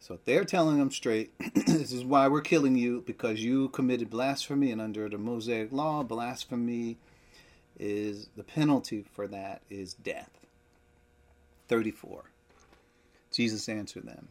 [0.00, 4.72] So they're telling them straight, this is why we're killing you, because you committed blasphemy,
[4.72, 6.96] and under the Mosaic law, blasphemy
[7.78, 10.30] is the penalty for that is death.
[11.68, 12.24] 34.
[13.30, 14.28] Jesus answered them,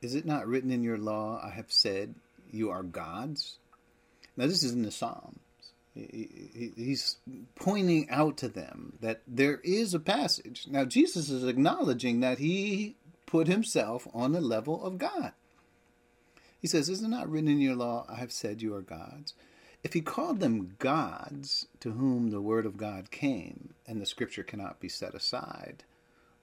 [0.00, 2.14] Is it not written in your law, I have said,
[2.50, 3.58] you are gods?
[4.36, 5.38] Now, this is in the Psalms.
[5.98, 7.16] He's
[7.56, 10.66] pointing out to them that there is a passage.
[10.68, 15.32] Now, Jesus is acknowledging that he put himself on the level of God.
[16.60, 19.34] He says, Is it not written in your law, I have said you are gods?
[19.84, 24.42] If he called them gods to whom the word of God came, and the scripture
[24.42, 25.84] cannot be set aside,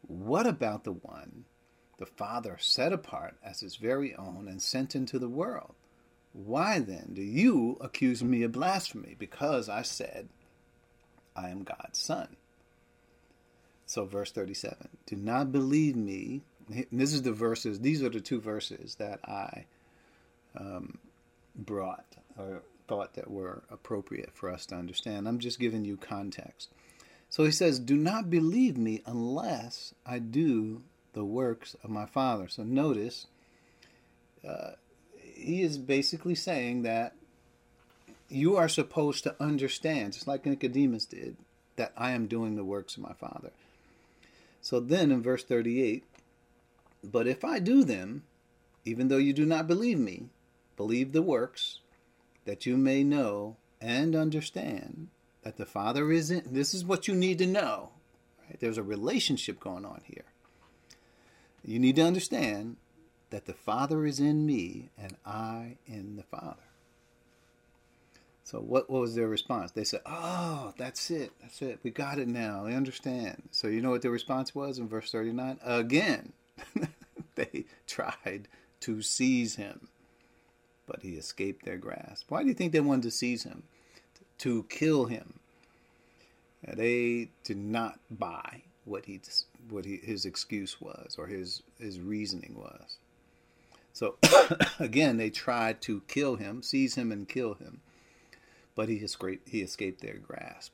[0.01, 1.45] what about the one
[1.97, 5.75] the Father set apart as his very own and sent into the world?
[6.35, 9.15] Why then do you accuse me of blasphemy?
[9.17, 10.27] Because I said,
[11.33, 12.35] I am God's Son.
[13.85, 16.41] So, verse 37 Do not believe me.
[16.91, 19.65] this is the verses, these are the two verses that I
[20.59, 20.97] um,
[21.55, 25.29] brought or thought that were appropriate for us to understand.
[25.29, 26.69] I'm just giving you context.
[27.29, 30.81] So he says, Do not believe me unless I do
[31.13, 32.49] the works of my Father.
[32.49, 33.27] So notice,
[34.45, 34.71] uh,
[35.45, 37.13] he is basically saying that
[38.29, 41.37] you are supposed to understand, just like Nicodemus did,
[41.75, 43.51] that I am doing the works of my Father.
[44.61, 46.03] So then in verse 38,
[47.03, 48.23] but if I do them,
[48.83, 50.29] even though you do not believe me,
[50.75, 51.79] believe the works,
[52.45, 55.09] that you may know and understand
[55.43, 56.43] that the Father is in.
[56.45, 57.89] This is what you need to know.
[58.47, 58.59] Right?
[58.59, 60.25] There's a relationship going on here.
[61.63, 62.77] You need to understand
[63.35, 66.55] that the Father is in me and I in the Father.
[68.45, 69.71] So what, what was their response?
[69.71, 71.33] They said, "Oh, that's it.
[71.41, 71.79] That's it.
[71.83, 72.65] We got it now.
[72.65, 75.59] I understand." So you know what their response was in verse 39?
[75.65, 76.31] Again,
[77.35, 78.47] they tried
[78.81, 79.89] to seize him,
[80.87, 82.29] but he escaped their grasp.
[82.29, 83.63] Why do you think they wanted to seize him?
[84.39, 85.39] to kill him.
[86.67, 89.21] They did not buy what he
[89.69, 92.97] what he, his excuse was or his his reasoning was.
[93.95, 94.17] So
[94.79, 97.79] again, they tried to kill him, seize him, and kill him,
[98.75, 99.47] but he escaped.
[99.47, 100.73] He escaped their grasp.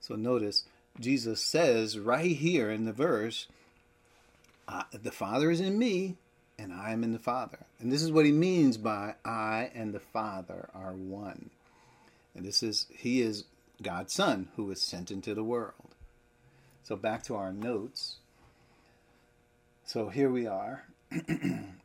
[0.00, 0.64] So notice
[0.98, 3.48] Jesus says right here in the verse,
[4.92, 6.16] "The Father is in me,
[6.58, 9.92] and I am in the Father." And this is what he means by "I and
[9.92, 11.50] the Father are one."
[12.34, 13.44] And this is, he is
[13.82, 15.94] God's Son who is sent into the world.
[16.82, 18.16] So back to our notes.
[19.84, 20.84] So here we are.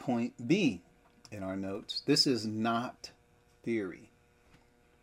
[0.00, 0.82] Point B
[1.30, 2.02] in our notes.
[2.04, 3.12] This is not
[3.62, 4.10] theory.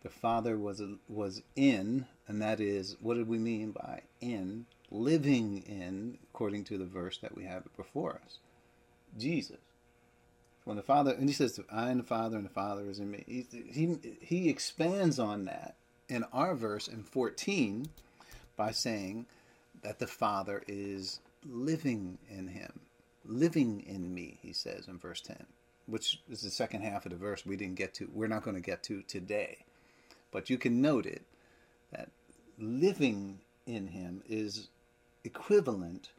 [0.03, 4.65] The Father was was in, and that is what did we mean by in?
[4.91, 8.39] Living in, according to the verse that we have before us.
[9.17, 9.57] Jesus
[10.67, 13.09] when the Father, and he says, I and the Father, and the Father is in
[13.09, 13.23] me.
[13.25, 15.77] He, he, he expands on that
[16.09, 17.87] in our verse in 14
[18.57, 19.27] by saying
[19.81, 22.81] that the Father is living in him,
[23.27, 25.45] living in me, he says in verse 10,
[25.85, 28.55] which is the second half of the verse we didn't get to, we're not going
[28.55, 29.65] to get to today.
[30.31, 31.23] But you can note it
[31.91, 32.09] that
[32.59, 34.67] living in him is
[35.23, 36.09] equivalent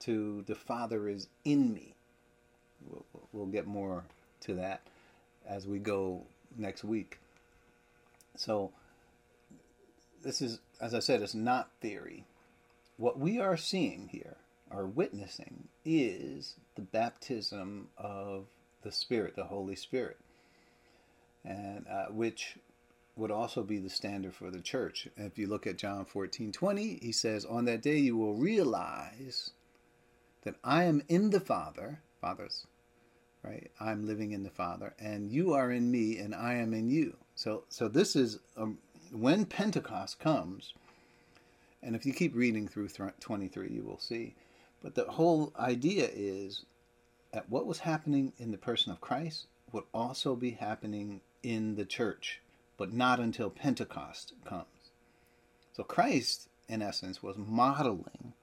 [0.00, 1.94] to the Father is in me
[2.88, 4.04] we'll, we'll get more
[4.40, 4.82] to that
[5.46, 6.22] as we go
[6.56, 7.18] next week.
[8.36, 8.72] So,
[10.22, 12.24] this is, as I said, it's not theory.
[12.96, 14.36] What we are seeing here,
[14.70, 18.46] are witnessing, is the baptism of
[18.82, 20.18] the Spirit, the Holy Spirit,
[21.44, 22.58] and uh, which
[23.16, 25.08] would also be the standard for the church.
[25.16, 29.50] If you look at John 14 20, he says, On that day you will realize
[30.44, 32.66] that I am in the Father, Father's
[33.42, 33.70] right?
[33.80, 37.16] I'm living in the Father, and you are in me, and I am in you.
[37.34, 38.78] So, so this is um,
[39.10, 40.74] when Pentecost comes,
[41.82, 44.34] and if you keep reading through 23, you will see.
[44.82, 46.64] But the whole idea is
[47.32, 51.84] that what was happening in the person of Christ would also be happening in the
[51.84, 52.40] church,
[52.76, 54.66] but not until Pentecost comes.
[55.72, 58.34] So Christ, in essence, was modeling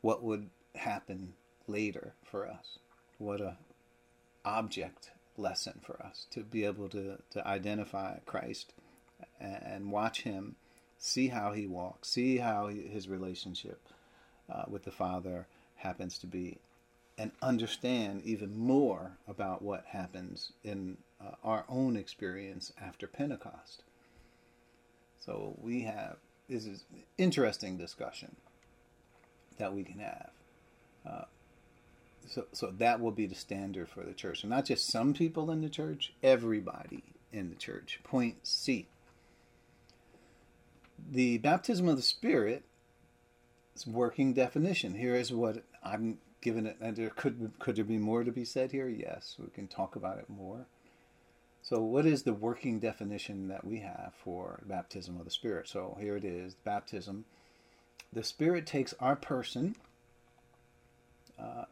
[0.00, 1.34] what would happen
[1.66, 2.78] later for us.
[3.18, 3.58] What a
[4.44, 8.72] object lesson for us to be able to, to identify Christ
[9.40, 10.56] and watch him,
[10.98, 13.80] see how he walks, see how his relationship
[14.52, 16.58] uh, with the Father happens to be,
[17.16, 23.82] and understand even more about what happens in uh, our own experience after Pentecost.
[25.20, 26.16] So we have
[26.48, 26.84] this is
[27.18, 28.34] interesting discussion
[29.58, 30.30] that we can have.
[31.06, 31.24] Uh,
[32.26, 35.50] so, so that will be the standard for the church, and not just some people
[35.50, 38.00] in the church, everybody in the church.
[38.04, 38.86] Point C.
[41.10, 42.64] The baptism of the Spirit
[43.86, 44.94] working definition.
[44.94, 46.76] Here is what I'm giving it.
[46.80, 48.88] And there could could there be more to be said here?
[48.88, 50.66] Yes, we can talk about it more.
[51.62, 55.68] So, what is the working definition that we have for baptism of the Spirit?
[55.68, 57.24] So, here it is baptism.
[58.12, 59.76] The Spirit takes our person,
[61.38, 61.64] uh,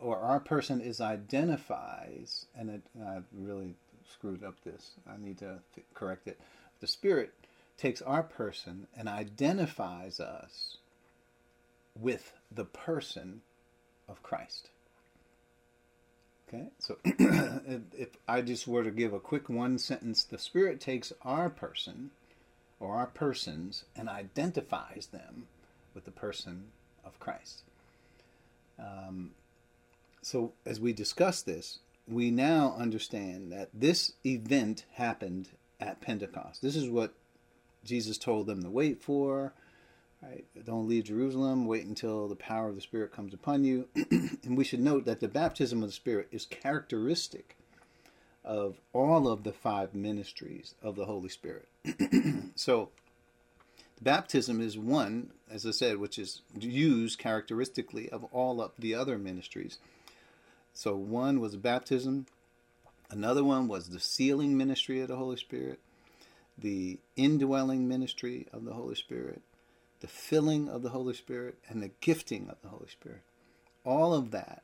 [0.00, 3.74] or our person is identifies, and it, I really
[4.08, 4.92] screwed up this.
[5.08, 5.58] I need to
[5.94, 6.38] correct it.
[6.80, 7.34] The Spirit
[7.76, 10.76] takes our person and identifies us
[12.00, 13.42] with the person
[14.08, 14.70] of Christ.
[16.48, 21.12] Okay, so if I just were to give a quick one sentence, the Spirit takes
[21.22, 22.10] our person
[22.80, 25.46] or our persons and identifies them
[25.94, 26.68] with the person
[27.04, 27.64] of Christ.
[28.78, 29.32] Um,
[30.22, 36.62] so as we discuss this, we now understand that this event happened at Pentecost.
[36.62, 37.12] This is what
[37.84, 39.52] Jesus told them to wait for.
[40.22, 40.44] Right?
[40.64, 41.66] Don't leave Jerusalem.
[41.66, 43.88] Wait until the power of the Spirit comes upon you.
[44.10, 47.56] and we should note that the baptism of the Spirit is characteristic
[48.44, 51.68] of all of the five ministries of the Holy Spirit.
[52.56, 52.88] so,
[54.00, 59.18] baptism is one, as I said, which is used characteristically of all of the other
[59.18, 59.78] ministries.
[60.72, 62.26] So, one was baptism,
[63.10, 65.78] another one was the sealing ministry of the Holy Spirit,
[66.56, 69.42] the indwelling ministry of the Holy Spirit,
[70.00, 73.22] the filling of the Holy Spirit, and the gifting of the Holy Spirit.
[73.84, 74.62] All of that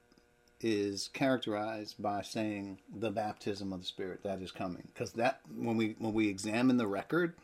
[0.60, 4.88] is characterized by saying the baptism of the Spirit that is coming.
[4.92, 7.34] Because that when we when we examine the record,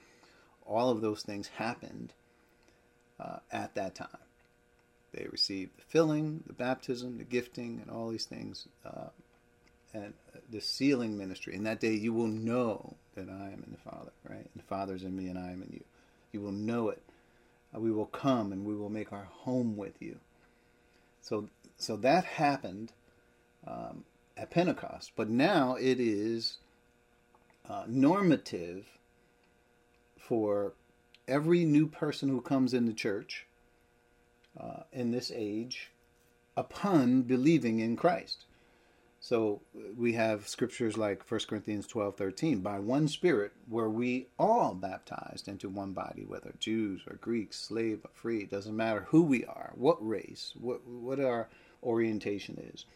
[0.64, 2.12] all of those things happened
[3.18, 4.08] uh, at that time.
[5.12, 9.08] They received the filling, the baptism, the gifting, and all these things, uh,
[9.92, 10.14] and
[10.48, 11.54] the sealing ministry.
[11.54, 14.38] In that day, you will know that I am in the Father, right?
[14.38, 15.84] And the Father is in me, and I am in you.
[16.32, 17.02] You will know it
[17.74, 20.18] we will come and we will make our home with you.
[21.22, 22.92] So, so that happened
[23.66, 24.04] um,
[24.36, 26.58] at Pentecost, but now it is
[27.68, 28.86] uh, normative
[30.18, 30.72] for
[31.28, 33.46] every new person who comes in the church
[34.58, 35.90] uh, in this age
[36.56, 38.44] upon believing in Christ.
[39.22, 39.60] So
[39.98, 42.60] we have scriptures like 1 Corinthians 12 13.
[42.60, 48.00] By one Spirit were we all baptized into one body, whether Jews or Greeks, slave
[48.02, 48.38] or free.
[48.38, 51.50] It doesn't matter who we are, what race, what, what our
[51.82, 52.86] orientation is.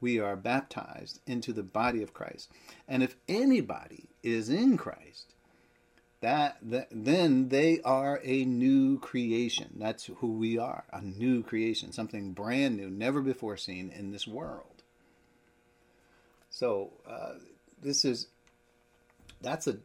[0.00, 2.50] We are baptized into the body of Christ.
[2.88, 5.34] And if anybody is in Christ,
[6.20, 9.76] that, that then they are a new creation.
[9.76, 14.26] That's who we are, a new creation, something brand new, never before seen in this
[14.26, 14.73] world.
[16.54, 17.32] So uh,
[17.82, 18.28] this is
[19.42, 19.78] that's a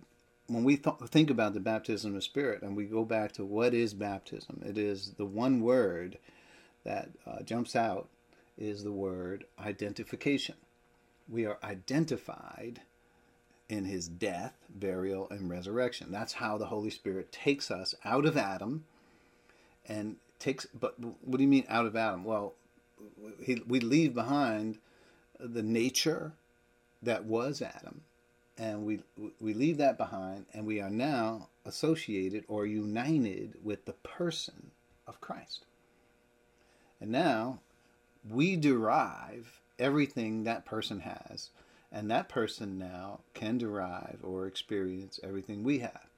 [0.46, 3.74] when we th- think about the baptism of spirit and we go back to what
[3.74, 6.20] is baptism, it is the one word
[6.84, 8.08] that uh, jumps out
[8.56, 10.54] is the word identification.
[11.28, 12.82] We are identified
[13.68, 16.12] in his death, burial, and resurrection.
[16.12, 18.86] That's how the Holy Spirit takes us out of Adam
[19.88, 20.68] and takes.
[20.68, 22.24] But what do you mean out of Adam?
[22.24, 22.54] Well,
[23.42, 24.78] he, we leave behind
[25.40, 26.34] the nature
[27.02, 28.02] that was Adam,
[28.58, 29.00] and we
[29.40, 34.72] we leave that behind, and we are now associated or united with the person
[35.08, 35.66] of Christ.
[37.00, 37.60] And now
[38.30, 41.50] we derive everything that person has,
[41.92, 46.10] and that person now can derive or experience everything we have.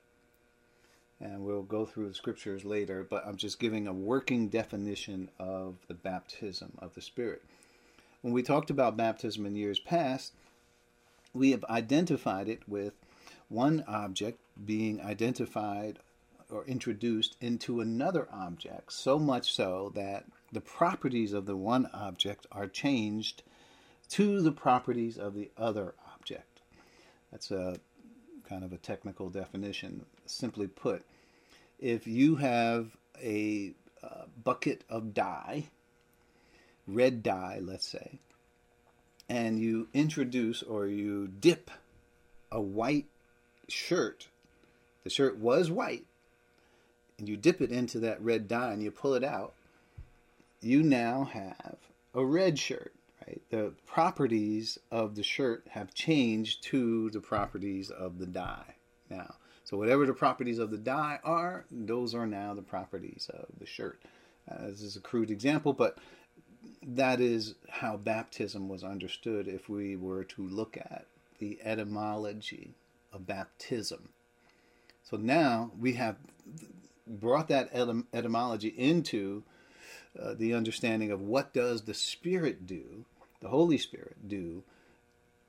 [1.20, 5.76] And we'll go through the scriptures later, but I'm just giving a working definition of
[5.88, 7.44] the baptism of the Spirit.
[8.22, 10.34] When we talked about baptism in years past,
[11.34, 12.94] we have identified it with
[13.50, 16.00] one object being identified
[16.50, 22.46] or introduced into another object, so much so that the properties of the one object
[22.52, 23.44] are changed
[24.10, 26.62] to the properties of the other object.
[27.32, 27.78] That's a
[28.48, 30.06] kind of a technical definition.
[30.26, 31.06] Simply put,
[31.80, 33.74] if you have a
[34.04, 35.70] uh, bucket of dye,
[36.86, 38.20] red dye, let's say,
[39.32, 41.72] and you introduce or you dip
[42.52, 43.06] a white
[43.70, 44.28] shirt,
[45.06, 46.04] the shirt was white,
[47.18, 49.54] and you dip it into that red dye and you pull it out,
[50.60, 51.78] you now have
[52.14, 52.94] a red shirt.
[53.26, 53.42] Right?
[53.50, 58.76] The properties of the shirt have changed to the properties of the dye
[59.10, 59.36] now.
[59.64, 63.66] So whatever the properties of the dye are, those are now the properties of the
[63.66, 64.02] shirt.
[64.52, 66.00] Uh, this is a crude example, but
[66.84, 71.06] that is how baptism was understood if we were to look at
[71.40, 72.76] the etymology
[73.12, 74.10] of baptism.
[75.04, 76.18] So now we have
[77.08, 79.44] brought that etym- etymology into
[80.20, 83.06] uh, the understanding of what does the Spirit do,
[83.42, 84.64] the Holy Spirit do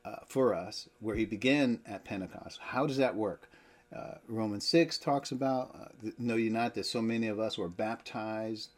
[0.04, 2.58] uh, for us, where He began at Pentecost.
[2.60, 3.50] How does that work?
[3.94, 7.68] Uh, Romans 6 talks about, uh, know you not that so many of us were
[7.68, 8.70] baptized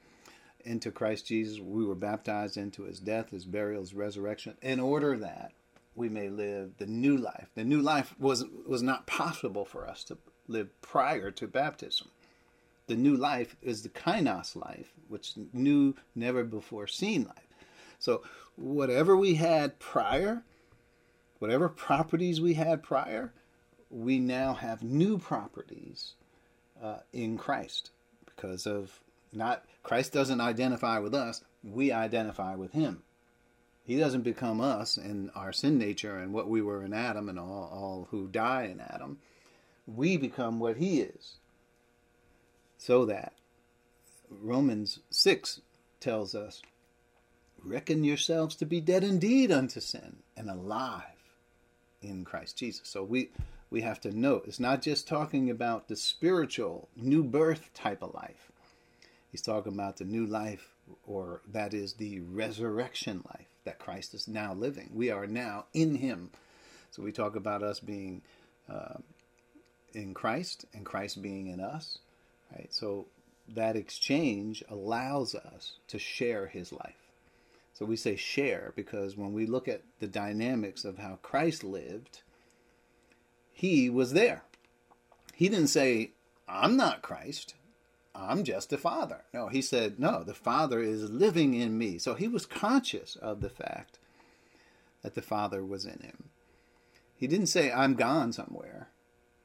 [0.65, 1.61] into Christ Jesus.
[1.61, 5.53] We were baptized into his death, his burial, his resurrection, in order that
[5.95, 7.49] we may live the new life.
[7.55, 12.09] The new life was, was not possible for us to live prior to baptism.
[12.87, 17.49] The new life is the kainos life, which new, never before seen life.
[17.99, 18.23] So,
[18.57, 20.43] whatever we had prior,
[21.39, 23.33] whatever properties we had prior,
[23.89, 26.15] we now have new properties
[26.83, 27.91] uh, in Christ
[28.27, 29.01] because of
[29.35, 33.03] not Christ doesn't identify with us, we identify with him.
[33.85, 37.39] He doesn't become us in our sin nature and what we were in Adam and
[37.39, 39.19] all, all who die in Adam.
[39.87, 41.37] We become what he is.
[42.79, 43.35] So that
[44.31, 45.61] Romans 6
[46.01, 46.63] tells us,
[47.63, 51.03] Reckon yourselves to be dead indeed unto sin and alive
[52.03, 52.89] in Christ Jesus.
[52.89, 53.31] So we
[53.71, 58.15] we have to note it's not just talking about the spiritual new birth type of
[58.15, 58.53] life.
[59.35, 60.69] He's talking about the new life,
[61.09, 64.91] or that is the resurrection life that Christ is now living.
[64.95, 66.31] We are now in Him.
[66.93, 68.23] So we talk about us being
[68.71, 68.99] uh,
[69.93, 71.99] in Christ and Christ being in us.
[72.53, 72.73] Right.
[72.73, 73.07] So
[73.49, 77.11] that exchange allows us to share His life.
[77.73, 82.21] So we say share because when we look at the dynamics of how Christ lived,
[83.53, 84.45] He was there.
[85.35, 86.13] He didn't say,
[86.47, 87.57] I'm not Christ.
[88.15, 89.23] I'm just a father.
[89.33, 91.99] No, he said, no, the Father is living in me.
[91.99, 93.99] So he was conscious of the fact
[95.03, 96.31] that the Father was in him.
[97.17, 98.89] He didn't say, I'm gone somewhere,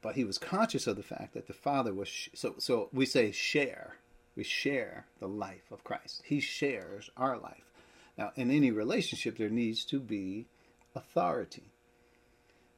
[0.01, 2.07] but he was conscious of the fact that the Father was.
[2.07, 3.95] Sh- so, so we say share.
[4.35, 6.21] We share the life of Christ.
[6.25, 7.73] He shares our life.
[8.17, 10.45] Now, in any relationship, there needs to be
[10.95, 11.71] authority.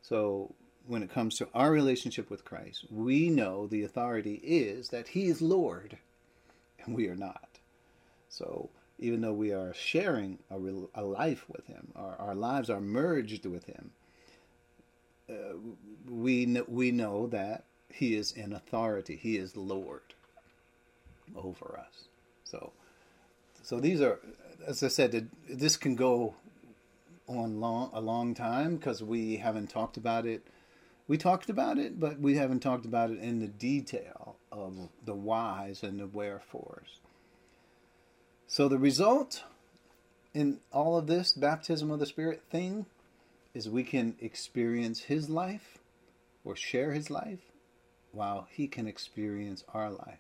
[0.02, 0.56] So
[0.88, 5.26] when it comes to our relationship with Christ, we know the authority is that He
[5.28, 5.98] is Lord,
[6.84, 7.60] and we are not.
[8.30, 8.70] So
[9.00, 10.58] even though we are sharing a,
[10.96, 13.92] a life with Him, our, our lives are merged with Him,
[15.30, 15.56] uh,
[16.10, 19.16] we, know, we know that He is in authority.
[19.16, 20.02] He is Lord
[21.36, 22.06] over us.
[22.44, 22.72] So,
[23.64, 24.20] so these are,
[24.66, 26.36] as I said, this can go
[27.28, 30.46] on long a long time because we haven't talked about it
[31.08, 35.14] we talked about it, but we haven't talked about it in the detail of the
[35.14, 37.00] whys and the wherefores.
[38.48, 39.44] So the result
[40.34, 42.86] in all of this baptism of the Spirit thing
[43.54, 45.78] is we can experience His life
[46.44, 47.40] or share His life
[48.12, 50.20] while He can experience our life.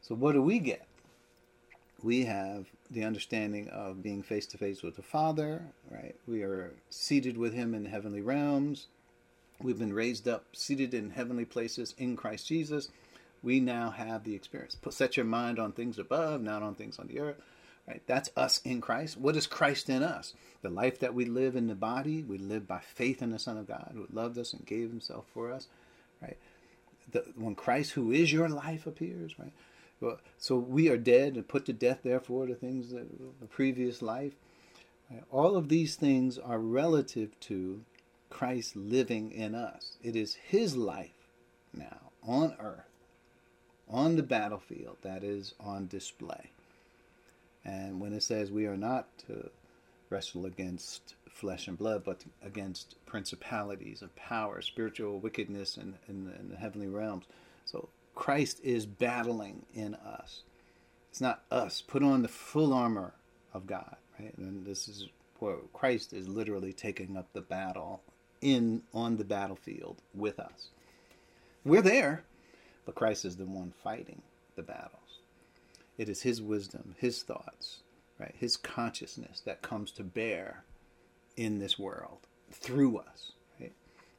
[0.00, 0.86] So what do we get?
[2.02, 6.16] We have the understanding of being face to face with the Father, right?
[6.26, 8.86] We are seated with Him in heavenly realms
[9.62, 12.88] We've been raised up, seated in heavenly places in Christ Jesus.
[13.42, 14.74] We now have the experience.
[14.74, 17.36] Put, set your mind on things above, not on things on the earth.
[17.86, 18.02] Right?
[18.06, 19.16] That's us in Christ.
[19.16, 20.34] What is Christ in us?
[20.62, 23.56] The life that we live in the body, we live by faith in the Son
[23.56, 25.68] of God who loved us and gave himself for us.
[26.22, 26.36] Right?
[27.10, 29.52] The, when Christ, who is your life, appears, right?
[30.00, 33.06] Well, so we are dead and put to death, therefore, the things that
[33.40, 34.32] the previous life.
[35.10, 35.24] Right?
[35.30, 37.82] All of these things are relative to
[38.30, 39.96] Christ living in us.
[40.02, 41.10] It is His life
[41.74, 42.86] now on earth,
[43.88, 46.50] on the battlefield, that is on display.
[47.64, 49.50] And when it says we are not to
[50.08, 56.48] wrestle against flesh and blood, but against principalities of power, spiritual wickedness in, in, in
[56.50, 57.24] the heavenly realms.
[57.64, 60.42] So Christ is battling in us.
[61.10, 61.80] It's not us.
[61.80, 63.14] Put on the full armor
[63.54, 64.36] of God, right?
[64.36, 65.08] And this is
[65.38, 68.02] where Christ is literally taking up the battle
[68.40, 70.68] in on the battlefield with us.
[71.64, 72.24] We're there,
[72.86, 74.22] but Christ is the one fighting
[74.56, 75.20] the battles.
[75.98, 77.80] It is his wisdom, his thoughts,
[78.18, 78.34] right?
[78.38, 80.64] His consciousness that comes to bear
[81.36, 83.32] in this world through us.
[83.60, 83.72] Right?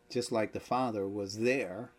[0.09, 1.89] Just like the Father was there.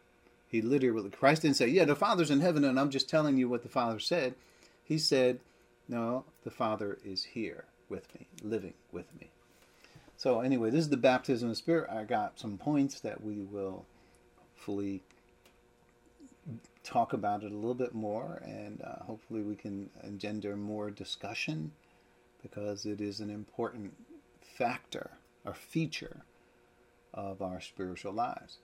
[0.48, 3.48] He literally, Christ didn't say, Yeah, the Father's in heaven and I'm just telling you
[3.48, 4.34] what the Father said.
[4.84, 5.40] He said,
[5.88, 9.30] No, the Father is here with me, living with me.
[10.22, 11.90] So, anyway, this is the baptism of the Spirit.
[11.90, 13.86] I got some points that we will
[14.54, 15.02] fully
[16.84, 21.72] talk about it a little bit more, and uh, hopefully, we can engender more discussion
[22.40, 23.94] because it is an important
[24.40, 25.10] factor
[25.44, 26.18] or feature
[27.12, 28.58] of our spiritual lives.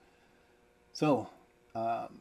[0.93, 1.27] So,
[1.75, 2.19] um,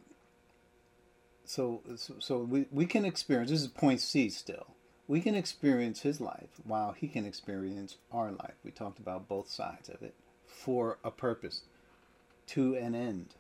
[1.44, 4.66] so, so, so we, we can experience, this is point C still.
[5.08, 8.54] We can experience his life while he can experience our life.
[8.62, 10.14] We talked about both sides of it
[10.46, 11.62] for a purpose,
[12.48, 13.34] to an end.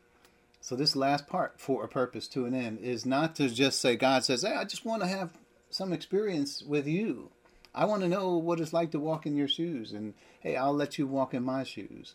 [0.60, 3.96] So, this last part, for a purpose, to an end, is not to just say,
[3.96, 5.30] God says, Hey, I just want to have
[5.70, 7.30] some experience with you.
[7.74, 10.74] I want to know what it's like to walk in your shoes, and hey, I'll
[10.74, 12.14] let you walk in my shoes.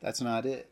[0.00, 0.68] That's not it.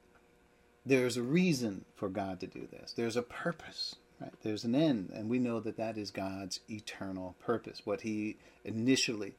[0.85, 3.97] There's a reason for God to do this, there's a purpose.
[4.21, 4.33] Right?
[4.43, 9.35] There's an end, and we know that that is God's eternal purpose, what He initially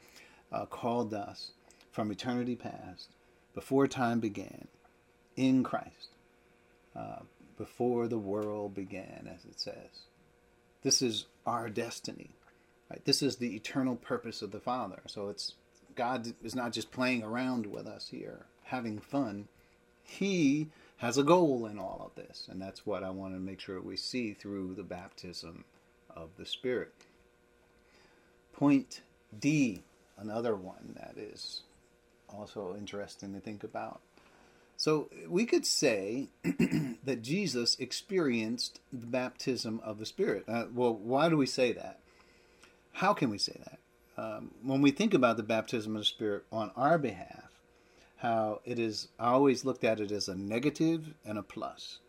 [0.51, 1.51] uh, called us
[1.91, 3.09] from eternity past,
[3.53, 4.67] before time began,
[5.35, 6.09] in Christ,
[6.95, 7.19] uh,
[7.57, 10.05] before the world began, as it says.
[10.81, 12.31] This is our destiny.
[12.89, 13.03] Right?
[13.05, 15.01] This is the eternal purpose of the Father.
[15.07, 15.55] So it's
[15.95, 19.47] God is not just playing around with us here, having fun.
[20.03, 20.69] He
[20.99, 22.47] has a goal in all of this.
[22.49, 25.65] And that's what I want to make sure we see through the baptism
[26.09, 26.93] of the Spirit.
[28.53, 29.01] Point
[29.37, 29.83] D,
[30.17, 31.61] another one that is
[32.27, 34.01] also interesting to think about.
[34.75, 36.29] So we could say
[37.03, 40.43] that Jesus experienced the baptism of the Spirit.
[40.47, 41.99] Uh, well, why do we say that?
[42.93, 43.79] How can we say that?
[44.21, 47.48] Um, when we think about the baptism of the Spirit on our behalf,
[48.19, 51.99] how it is I always looked at it as a negative and a plus.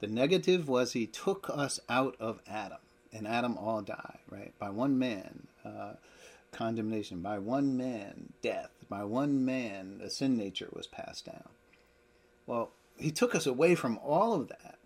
[0.00, 2.78] The negative was he took us out of Adam,
[3.12, 4.52] and Adam all died, right?
[4.58, 5.94] By one man, uh,
[6.52, 7.20] condemnation.
[7.20, 8.70] By one man, death.
[8.88, 11.48] By one man, the sin nature was passed down.
[12.46, 14.78] Well, he took us away from all of that,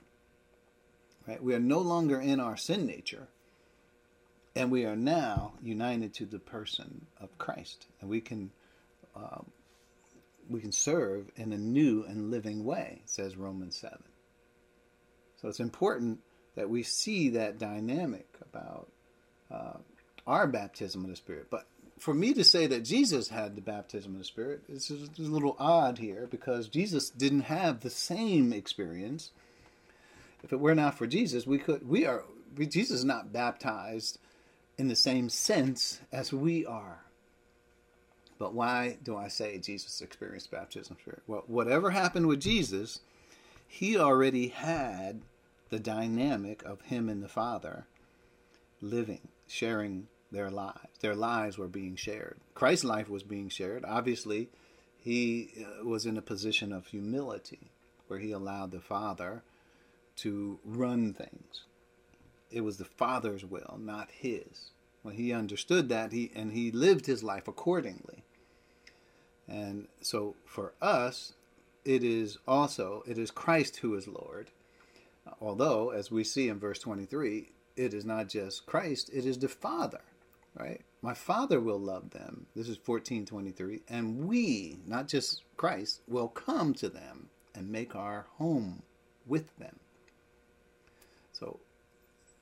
[1.29, 1.43] right?
[1.43, 3.29] We are no longer in our sin nature,
[4.57, 8.51] and we are now united to the person of Christ, and we can.
[9.15, 9.43] Uh,
[10.51, 13.99] we can serve in a new and living way, says Romans 7.
[15.41, 16.21] So it's important
[16.57, 18.89] that we see that dynamic about
[19.51, 19.79] uh,
[20.27, 21.47] our baptism of the Spirit.
[21.51, 21.67] But
[21.99, 25.57] for me to say that Jesus had the baptism of the Spirit is a little
[25.59, 29.31] odd here because Jesus didn't have the same experience.
[30.43, 32.25] If it were not for Jesus, we could we are
[32.59, 34.19] Jesus is not baptized
[34.79, 37.05] in the same sense as we are.
[38.41, 41.23] But why do I say Jesus experienced baptism spirit?
[41.27, 43.01] Well, whatever happened with Jesus,
[43.69, 45.21] he already had
[45.69, 47.85] the dynamic of him and the Father
[48.81, 50.89] living, sharing their lives.
[51.01, 52.39] Their lives were being shared.
[52.55, 53.85] Christ's life was being shared.
[53.85, 54.49] Obviously,
[54.97, 57.71] he uh, was in a position of humility
[58.09, 59.43] where he allowed the Father
[60.17, 61.65] to run things.
[62.51, 64.71] It was the Father's will, not his.
[65.03, 68.25] When he understood that, he and he lived his life accordingly.
[69.51, 71.33] And so for us,
[71.85, 74.51] it is also it is Christ who is Lord.
[75.41, 79.49] Although, as we see in verse 23, it is not just Christ, it is the
[79.49, 80.01] Father,
[80.55, 80.81] right?
[81.03, 82.47] My Father will love them.
[82.55, 83.83] This is 1423.
[83.89, 88.83] And we, not just Christ, will come to them and make our home
[89.27, 89.79] with them.
[91.33, 91.59] So,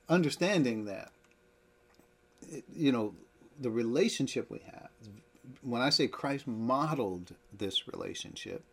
[0.09, 1.11] understanding that,
[2.75, 3.13] you know,
[3.59, 4.89] the relationship we have
[5.61, 8.63] when I say Christ modeled this relationship,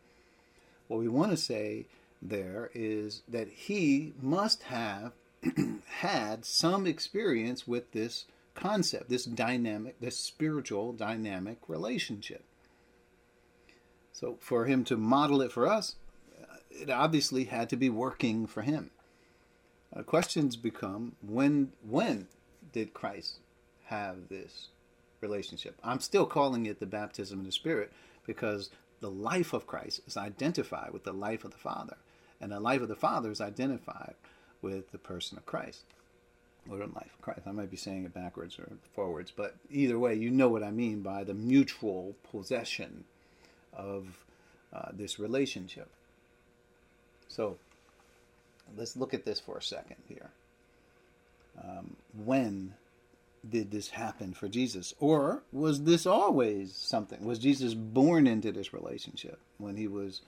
[0.89, 1.87] what we want to say
[2.23, 5.13] there is that he must have
[5.87, 8.25] had some experience with this
[8.55, 12.45] concept, this dynamic, this spiritual dynamic relationship.
[14.13, 15.97] So for him to model it for us,
[16.71, 18.91] it obviously had to be working for him.
[19.95, 22.29] Uh, questions become when when
[22.73, 23.39] did Christ
[23.85, 24.69] have this
[25.21, 25.79] relationship.
[25.83, 27.93] I'm still calling it the baptism of the Spirit
[28.27, 31.97] because the life of Christ is identified with the life of the Father,
[32.41, 34.15] and the life of the Father is identified
[34.63, 35.83] with the person of Christ
[36.71, 37.43] or the life of Christ.
[37.47, 40.71] I might be saying it backwards or forwards, but either way, you know what I
[40.71, 43.05] mean by the mutual possession
[43.73, 44.25] of
[44.73, 45.89] uh, this relationship.
[47.29, 47.57] So
[48.77, 50.31] let's look at this for a second here.
[51.63, 52.75] Um, when
[53.51, 54.95] did this happen for Jesus?
[54.99, 57.25] Or was this always something?
[57.25, 60.23] Was Jesus born into this relationship when he was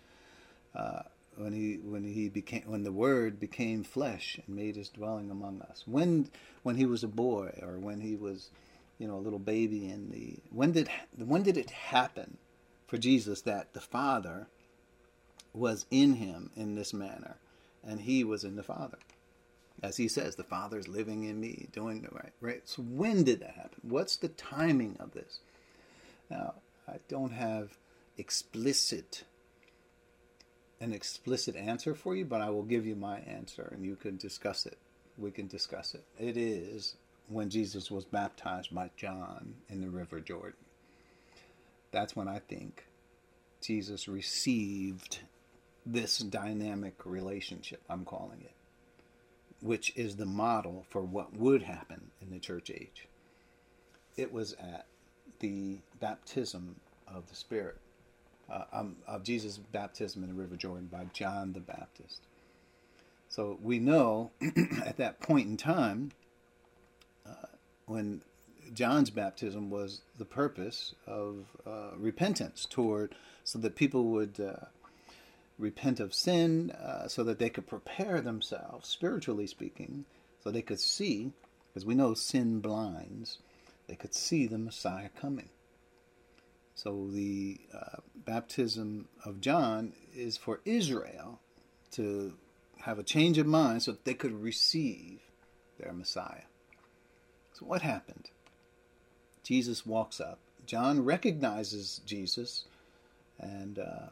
[0.74, 1.02] uh,
[1.36, 5.62] when he when he became when the word became flesh and made his dwelling among
[5.62, 5.84] us?
[5.86, 6.30] When
[6.62, 8.50] when he was a boy or when he was
[8.98, 12.38] you know a little baby in the when did when did it happen
[12.86, 14.48] for Jesus that the Father
[15.52, 17.36] was in him in this manner
[17.86, 18.98] and he was in the Father?
[19.82, 22.32] As he says, the Father's living in me, doing the right.
[22.40, 22.62] Right.
[22.68, 23.80] So when did that happen?
[23.82, 25.40] What's the timing of this?
[26.30, 26.54] Now,
[26.86, 27.78] I don't have
[28.16, 29.24] explicit
[30.80, 34.16] an explicit answer for you, but I will give you my answer, and you can
[34.16, 34.78] discuss it.
[35.16, 36.04] We can discuss it.
[36.18, 36.94] It is
[37.28, 40.54] when Jesus was baptized by John in the River Jordan.
[41.90, 42.84] That's when I think
[43.60, 45.18] Jesus received
[45.84, 47.82] this dynamic relationship.
[47.88, 48.52] I'm calling it
[49.60, 53.08] which is the model for what would happen in the church age.
[54.16, 54.86] It was at
[55.40, 57.78] the baptism of the Spirit,
[58.50, 62.22] uh, um, of Jesus' baptism in the River Jordan by John the Baptist.
[63.28, 64.30] So we know
[64.84, 66.12] at that point in time,
[67.26, 67.46] uh,
[67.86, 68.22] when
[68.72, 74.66] John's baptism was the purpose of uh, repentance toward, so that people would uh,
[75.58, 80.04] repent of sin uh, so that they could prepare themselves, spiritually speaking,
[80.42, 81.32] so they could see,
[81.68, 83.38] because we know sin blinds,
[83.88, 85.48] they could see the Messiah coming.
[86.74, 91.40] So the uh, baptism of John is for Israel
[91.92, 92.34] to
[92.82, 95.20] have a change of mind so that they could receive
[95.80, 96.46] their Messiah.
[97.52, 98.30] So what happened?
[99.42, 100.38] Jesus walks up.
[100.66, 102.66] John recognizes Jesus
[103.40, 104.10] and uh,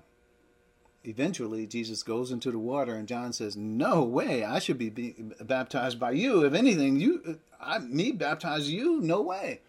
[1.06, 4.44] eventually Jesus goes into the water, and John says, "No way!
[4.44, 6.44] I should be, be baptized by you.
[6.44, 9.00] If anything, you, I, me baptize you?
[9.00, 9.60] No way."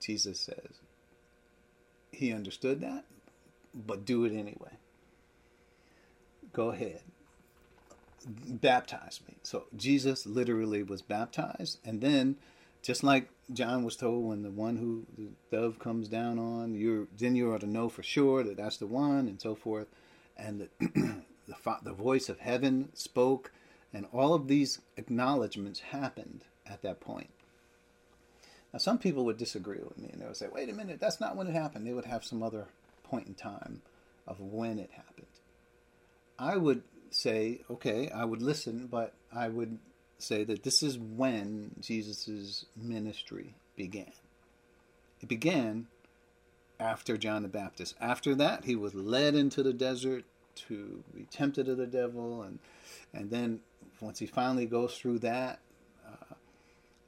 [0.00, 0.80] Jesus says,
[2.10, 3.04] "He understood that,
[3.74, 4.78] but do it anyway.
[6.52, 7.02] Go ahead,
[8.26, 12.36] baptize me." So Jesus literally was baptized, and then,
[12.82, 17.08] just like John was told, when the one who the dove comes down on, you
[17.16, 19.86] then you ought to know for sure that that's the one, and so forth
[20.42, 20.68] and the,
[21.48, 23.52] the, the voice of heaven spoke,
[23.92, 27.30] and all of these acknowledgments happened at that point.
[28.72, 31.20] Now, some people would disagree with me, and they would say, wait a minute, that's
[31.20, 31.86] not when it happened.
[31.86, 32.68] They would have some other
[33.02, 33.82] point in time
[34.26, 35.26] of when it happened.
[36.38, 39.78] I would say, okay, I would listen, but I would
[40.18, 44.12] say that this is when Jesus' ministry began.
[45.20, 45.88] It began
[46.80, 47.94] after John the Baptist.
[48.00, 50.24] After that, he was led into the desert
[50.54, 52.58] to be tempted of the devil, and
[53.12, 53.60] and then
[54.00, 55.60] once he finally goes through that,
[56.06, 56.34] uh,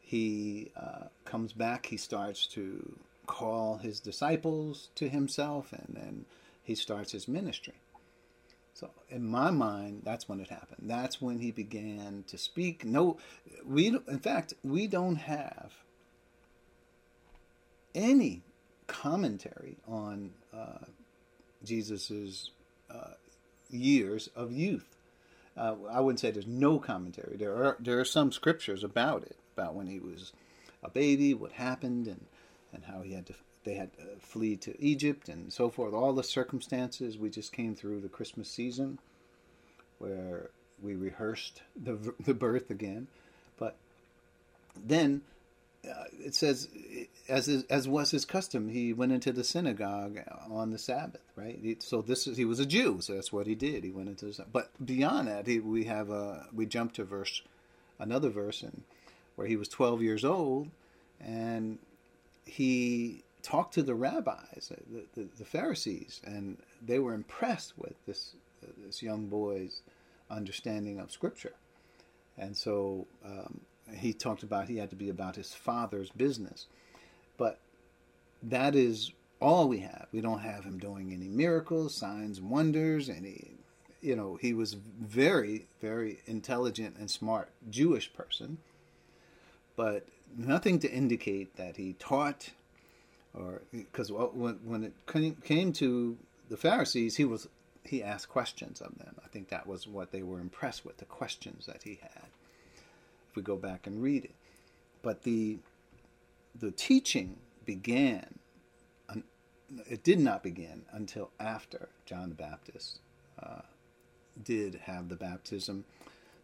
[0.00, 1.86] he uh, comes back.
[1.86, 6.24] He starts to call his disciples to himself, and then
[6.62, 7.74] he starts his ministry.
[8.74, 10.90] So in my mind, that's when it happened.
[10.90, 12.84] That's when he began to speak.
[12.84, 13.18] No,
[13.64, 15.72] we in fact we don't have
[17.94, 18.42] any
[18.86, 20.84] commentary on uh,
[21.62, 22.50] Jesus's
[22.90, 23.14] uh,
[23.70, 24.96] years of youth.
[25.56, 27.36] Uh, I wouldn't say there's no commentary.
[27.36, 30.32] There are there are some scriptures about it, about when he was
[30.82, 32.26] a baby, what happened, and
[32.72, 33.34] and how he had to
[33.64, 35.94] they had to flee to Egypt and so forth.
[35.94, 37.16] All the circumstances.
[37.16, 38.98] We just came through the Christmas season,
[39.98, 40.50] where
[40.82, 43.06] we rehearsed the the birth again,
[43.56, 43.76] but
[44.84, 45.22] then
[45.88, 46.68] uh, it says,
[47.28, 50.20] as as was his custom, he went into the synagogue
[50.50, 51.22] on the Sabbath.
[51.36, 51.58] Right.
[51.62, 53.84] He, so this is he was a Jew, so that's what he did.
[53.84, 54.44] He went into the.
[54.52, 57.42] But beyond that, he, we have a we jump to verse,
[57.98, 58.82] another verse, and
[59.36, 60.68] where he was twelve years old,
[61.20, 61.78] and
[62.44, 68.34] he talked to the rabbis, the, the, the Pharisees, and they were impressed with this
[68.84, 69.80] this young boy's
[70.30, 71.54] understanding of Scripture,
[72.36, 73.06] and so.
[73.24, 73.60] Um,
[73.92, 76.68] he talked about he had to be about his father's business.
[78.48, 80.06] That is all we have.
[80.12, 83.50] We don't have him doing any miracles, signs, wonders, any
[84.00, 88.58] you know, he was very, very intelligent and smart Jewish person,
[89.76, 92.50] but nothing to indicate that he taught
[93.32, 94.92] or because when, when it
[95.42, 96.16] came to
[96.48, 97.48] the Pharisees, he was
[97.82, 99.16] he asked questions of them.
[99.24, 102.28] I think that was what they were impressed with, the questions that he had
[103.30, 104.34] If we go back and read it.
[105.02, 105.58] But the
[106.58, 108.38] the teaching began.
[109.88, 113.00] It did not begin until after John the Baptist
[113.42, 113.62] uh,
[114.42, 115.84] did have the baptism.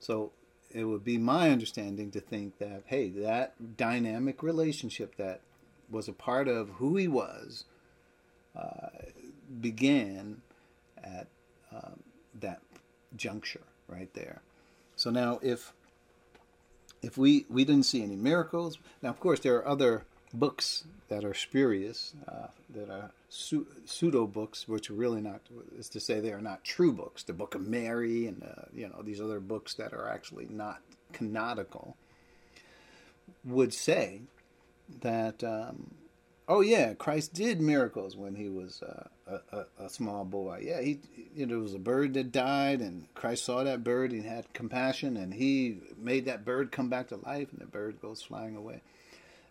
[0.01, 0.33] So
[0.71, 5.41] it would be my understanding to think that hey, that dynamic relationship that
[5.91, 7.65] was a part of who he was
[8.57, 8.89] uh,
[9.61, 10.43] began
[11.03, 11.27] at
[11.73, 12.01] um,
[12.41, 12.61] that
[13.17, 14.43] juncture right there.
[14.97, 15.73] So now, if
[17.03, 21.25] if we we didn't see any miracles, now of course there are other books that
[21.25, 25.41] are spurious, uh, that are su- pseudo books, which are really not,
[25.77, 27.23] is to say they are not true books.
[27.23, 30.81] The Book of Mary and uh, you know these other books that are actually not
[31.13, 31.97] canonical
[33.45, 34.23] would say
[35.01, 35.95] that um,
[36.49, 40.63] oh yeah, Christ did miracles when he was uh, a, a, a, small boy.
[40.65, 40.99] Yeah, he
[41.35, 44.53] you know, there was a bird that died, and Christ saw that bird and had
[44.53, 48.57] compassion, and he made that bird come back to life, and the bird goes flying
[48.57, 48.83] away.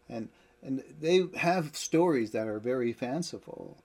[0.09, 0.30] And
[0.64, 3.78] and they have stories that are very fanciful,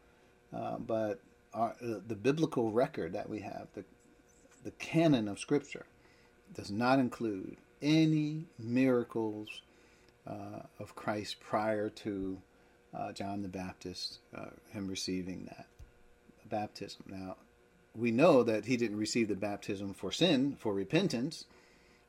[0.55, 1.20] uh, but
[1.53, 3.85] our, uh, the biblical record that we have, the
[4.64, 5.87] the canon of Scripture,
[6.55, 9.62] does not include any miracles
[10.27, 12.39] uh, of Christ prior to
[12.97, 15.66] uh, John the Baptist, uh, him receiving that
[16.49, 17.03] baptism.
[17.07, 17.37] Now,
[17.95, 21.45] we know that he didn't receive the baptism for sin, for repentance.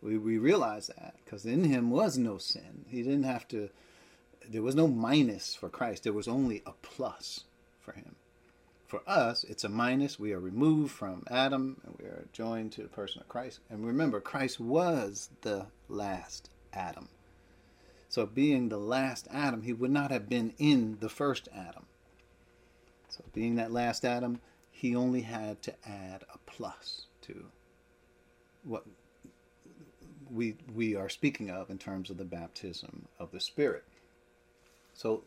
[0.02, 2.86] We, we realize that because in him was no sin.
[2.88, 3.70] He didn't have to,
[4.50, 7.46] there was no minus for Christ, there was only a plus
[7.80, 8.16] for him.
[8.88, 10.20] For us, it's a minus.
[10.20, 13.60] We are removed from Adam and we are joined to the person of Christ.
[13.70, 17.10] And remember, Christ was the last Adam.
[18.10, 21.88] So, being the last Adam, he would not have been in the first Adam.
[23.10, 24.40] So, being that last Adam,
[24.72, 27.46] he only had to add a plus to
[28.64, 28.86] what
[30.30, 33.84] we we are speaking of in terms of the baptism of the Spirit.
[34.96, 35.24] So,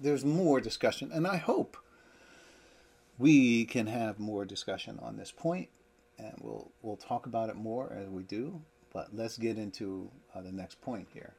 [0.00, 1.78] there's more discussion, and I hope
[3.18, 5.70] we can have more discussion on this point,
[6.18, 8.60] and we'll we'll talk about it more as we do.
[8.92, 11.34] But let's get into uh, the next point here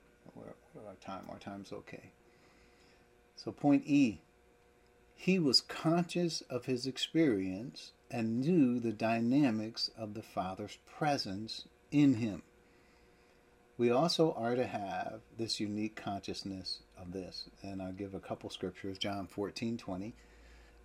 [0.88, 1.26] our time.
[1.30, 2.12] Our time's okay.
[3.36, 4.22] So, point E
[5.16, 12.16] he was conscious of his experience and knew the dynamics of the Father's presence in
[12.16, 12.44] him.
[13.78, 17.50] We also are to have this unique consciousness of this.
[17.64, 20.14] And I'll give a couple scriptures John 14 20.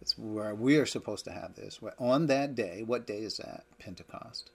[0.00, 1.80] It's where we are supposed to have this.
[1.98, 3.64] On that day, what day is that?
[3.78, 4.50] Pentecost.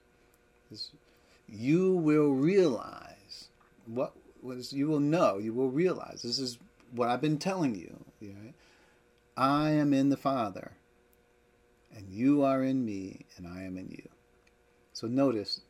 [1.46, 3.48] you will realize
[3.86, 6.58] what was you will know, you will realize this is
[6.92, 8.04] what I've been telling you.
[8.20, 8.54] Right?
[9.36, 10.72] I am in the Father,
[11.94, 14.08] and you are in me, and I am in you.
[14.92, 15.60] So notice,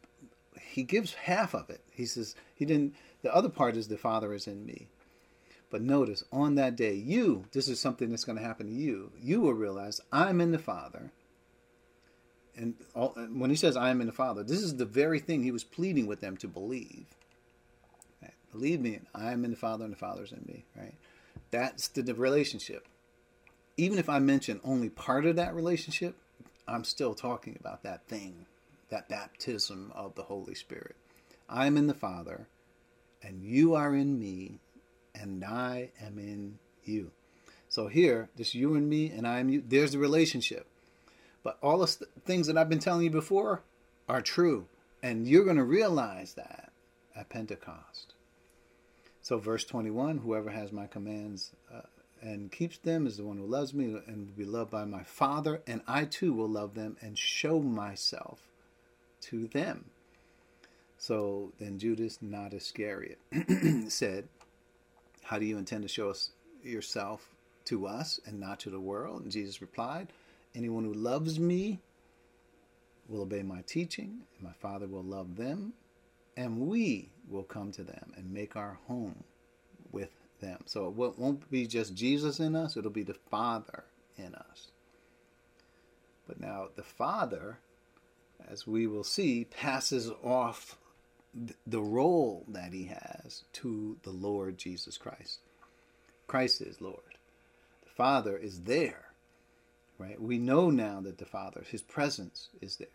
[0.74, 1.82] he gives half of it.
[1.92, 2.96] He says he didn't.
[3.22, 4.88] The other part is the Father is in me.
[5.70, 9.12] But notice, on that day, you, this is something that's going to happen to you.
[9.20, 11.12] You will realize I'm in the Father.
[12.56, 15.42] And all, when he says I am in the Father, this is the very thing
[15.42, 17.06] he was pleading with them to believe.
[18.50, 20.94] Believe me, I am in the Father and the Father is in me, right?
[21.52, 22.88] That's the, the relationship.
[23.76, 26.16] Even if I mention only part of that relationship,
[26.66, 28.46] I'm still talking about that thing,
[28.94, 30.94] that baptism of the Holy Spirit.
[31.48, 32.46] I am in the Father,
[33.20, 34.60] and you are in me,
[35.16, 37.10] and I am in you.
[37.68, 40.68] So here, this you and me, and I am you, there's the relationship.
[41.42, 41.88] But all the
[42.24, 43.62] things that I've been telling you before
[44.08, 44.68] are true.
[45.02, 46.70] And you're going to realize that
[47.16, 48.14] at Pentecost.
[49.20, 51.80] So, verse 21 Whoever has my commands uh,
[52.22, 55.02] and keeps them is the one who loves me and will be loved by my
[55.02, 58.53] Father, and I too will love them and show myself
[59.24, 59.84] to them.
[60.98, 63.18] So then Judas, not Iscariot,
[63.88, 64.28] said,
[65.22, 66.30] How do you intend to show us
[66.62, 67.28] yourself
[67.66, 69.22] to us and not to the world?
[69.22, 70.08] And Jesus replied,
[70.54, 71.80] Anyone who loves me
[73.08, 75.74] will obey my teaching, and my Father will love them,
[76.36, 79.24] and we will come to them and make our home
[79.92, 80.10] with
[80.40, 80.60] them.
[80.66, 83.84] So it won't be just Jesus in us, it'll be the Father
[84.16, 84.68] in us.
[86.26, 87.58] But now the Father,
[88.48, 90.76] as we will see, passes off
[91.66, 95.40] the role that he has to the Lord Jesus Christ.
[96.26, 97.18] Christ is Lord.
[97.82, 99.06] The Father is there,
[99.98, 100.20] right?
[100.20, 102.88] We know now that the Father, his presence is there,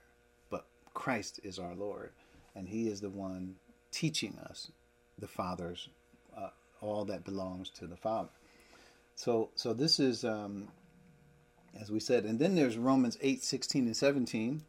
[0.50, 2.12] but Christ is our Lord
[2.56, 3.56] and He is the one
[3.92, 4.72] teaching us
[5.18, 5.90] the Father's
[6.38, 6.50] uh,
[6.82, 8.30] all that belongs to the Father.
[9.16, 10.70] So, so this is, um,
[11.80, 14.62] as we said, and then there's Romans 8, 16, and 17,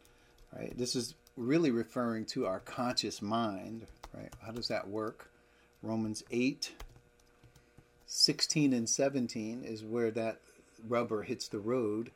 [0.55, 0.77] right?
[0.77, 4.33] This is really referring to our conscious mind, right?
[4.45, 5.31] How does that work?
[5.83, 6.73] Romans 8,
[8.07, 10.41] 16, and 17 is where that
[10.87, 12.11] rubber hits the road.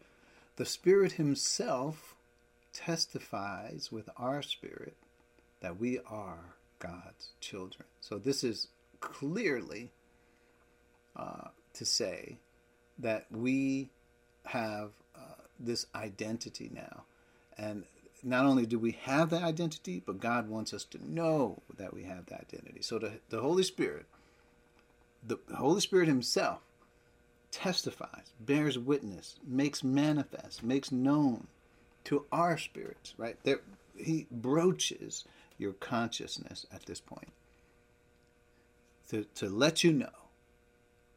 [0.57, 2.15] The Spirit Himself
[2.73, 4.95] testifies with our spirit
[5.61, 7.87] that we are God's children.
[8.01, 8.69] So this is
[9.01, 9.91] clearly
[11.17, 12.37] uh, to say
[12.99, 13.89] that we
[14.47, 17.05] have uh, this identity now.
[17.57, 17.85] And
[18.25, 22.05] not only do we have that identity, but God wants us to know that we
[22.05, 22.81] have that identity.
[22.83, 24.07] So the, the Holy Spirit,
[25.27, 26.61] the Holy Spirit Himself,
[27.51, 31.47] testifies, bears witness, makes manifest, makes known
[32.05, 33.37] to our spirits, right?
[33.45, 33.61] There,
[33.97, 35.25] he broaches
[35.57, 37.33] your consciousness at this point
[39.11, 40.09] to, to let you know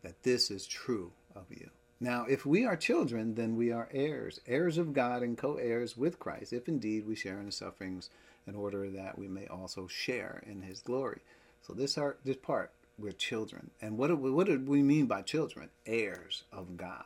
[0.04, 1.70] that this is true of you.
[2.00, 5.98] Now, if we are children, then we are heirs, heirs of God and co heirs
[5.98, 8.10] with Christ, if indeed we share in his sufferings
[8.46, 11.22] in order that we may also share in his glory.
[11.62, 13.72] So, this, are, this part, we're children.
[13.82, 15.70] And what do, we, what do we mean by children?
[15.86, 17.04] Heirs of God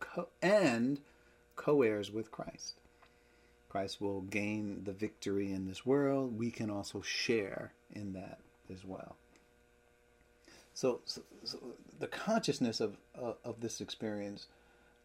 [0.00, 1.00] co- and
[1.54, 2.74] co heirs with Christ.
[3.68, 6.38] Christ will gain the victory in this world.
[6.38, 8.38] We can also share in that
[8.72, 9.16] as well.
[10.76, 11.22] So, so,
[11.98, 14.46] the consciousness of, uh, of this experience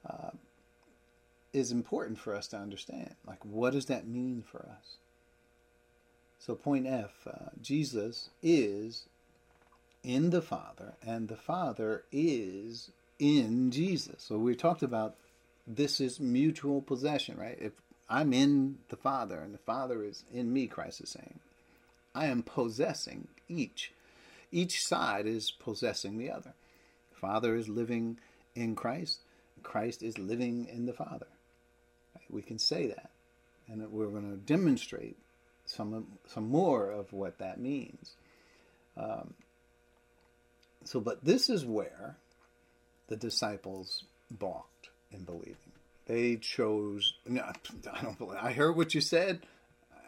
[0.05, 0.31] uh,
[1.53, 3.15] is important for us to understand.
[3.25, 4.97] Like, what does that mean for us?
[6.39, 9.05] So, point F uh, Jesus is
[10.03, 14.23] in the Father, and the Father is in Jesus.
[14.23, 15.15] So, we talked about
[15.65, 17.57] this is mutual possession, right?
[17.61, 17.71] If
[18.09, 21.39] I'm in the Father and the Father is in me, Christ is saying,
[22.13, 23.93] I am possessing each
[24.51, 26.53] each side is possessing the other.
[27.11, 28.19] The Father is living
[28.55, 29.19] in Christ,
[29.63, 31.27] Christ is living in the Father.
[32.29, 33.11] We can say that,
[33.67, 35.17] and we're going to demonstrate
[35.65, 38.15] some some more of what that means.
[38.97, 39.33] Um,
[40.83, 42.17] so, but this is where
[43.07, 45.55] the disciples balked in believing.
[46.05, 47.13] They chose.
[47.27, 47.41] No,
[47.93, 48.39] I don't believe.
[48.41, 49.41] I heard what you said.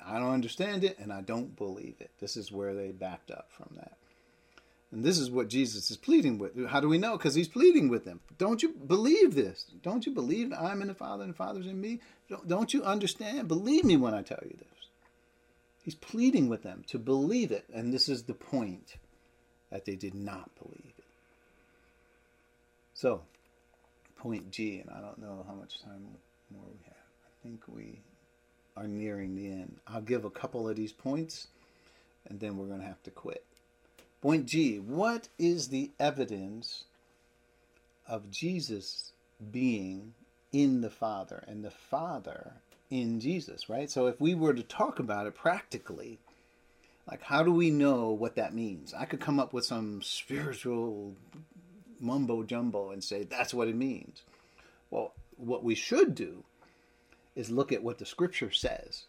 [0.06, 2.12] I don't understand it, and I don't believe it.
[2.20, 3.98] This is where they backed up from that.
[4.94, 6.68] And this is what Jesus is pleading with.
[6.68, 7.18] How do we know?
[7.18, 8.20] Because he's pleading with them.
[8.38, 9.66] Don't you believe this?
[9.82, 12.00] Don't you believe I'm in the Father and the Father's in me?
[12.30, 13.48] Don't, don't you understand?
[13.48, 14.88] Believe me when I tell you this.
[15.84, 17.66] He's pleading with them to believe it.
[17.74, 18.98] And this is the point
[19.72, 21.06] that they did not believe it.
[22.94, 23.24] So,
[24.18, 26.06] point G, and I don't know how much time
[26.52, 26.94] more we have.
[26.94, 28.00] I think we
[28.78, 29.78] are nearing the end.
[29.88, 31.48] I'll give a couple of these points,
[32.30, 33.44] and then we're going to have to quit.
[34.24, 36.86] Point G What is the evidence
[38.08, 39.12] of Jesus
[39.52, 40.14] being
[40.54, 42.54] in the Father and the Father
[42.90, 43.92] in Jesus, right?
[43.92, 46.20] So if we were to talk about it practically,
[47.06, 48.94] like how do we know what that means?
[48.94, 51.18] I could come up with some spiritual
[52.00, 54.22] mumbo jumbo and say that's what it means.
[54.90, 56.46] Well, what we should do
[57.36, 59.04] is look at what the scripture says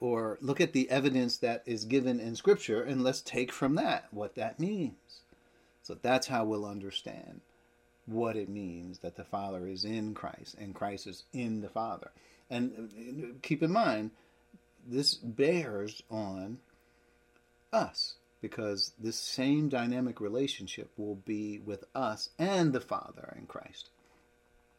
[0.00, 4.06] or look at the evidence that is given in Scripture and let's take from that
[4.10, 5.20] what that means.
[5.82, 7.40] So that's how we'll understand
[8.06, 12.10] what it means that the Father is in Christ and Christ is in the Father.
[12.48, 14.12] And keep in mind,
[14.86, 16.58] this bears on
[17.72, 23.90] us because this same dynamic relationship will be with us and the Father in Christ,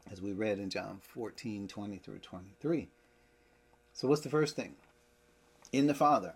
[0.10, 2.88] as we read in John 14 20 through 23.
[3.94, 4.76] So, what's the first thing?
[5.72, 6.34] In the Father.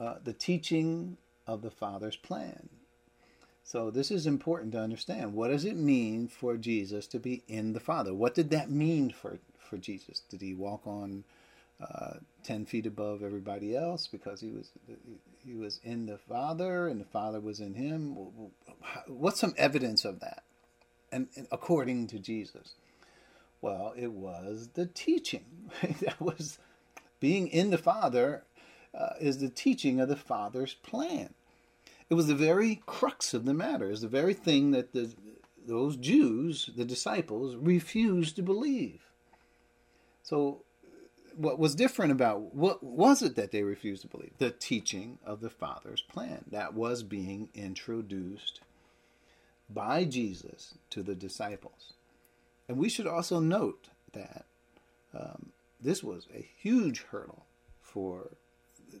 [0.00, 1.16] Uh, the teaching
[1.46, 2.68] of the Father's plan.
[3.62, 5.34] So this is important to understand.
[5.34, 8.14] What does it mean for Jesus to be in the Father?
[8.14, 10.22] What did that mean for, for Jesus?
[10.30, 11.24] Did he walk on
[11.80, 14.70] uh, ten feet above everybody else because he was
[15.44, 18.16] he was in the Father and the Father was in him?
[19.06, 20.44] What's some evidence of that?
[21.12, 22.74] And, and according to Jesus,
[23.60, 25.44] well, it was the teaching.
[26.00, 26.58] that was
[27.20, 28.44] being in the Father
[28.94, 31.34] uh, is the teaching of the Father's plan.
[32.10, 35.12] It was the very crux of the matter, is the very thing that the,
[35.66, 39.00] those Jews, the disciples, refused to believe.
[40.22, 40.62] So,
[41.36, 44.32] what was different about what was it that they refused to believe?
[44.38, 48.60] The teaching of the Father's plan that was being introduced
[49.70, 51.92] by Jesus to the disciples.
[52.68, 54.46] And we should also note that
[55.14, 57.46] um, this was a huge hurdle
[57.80, 58.30] for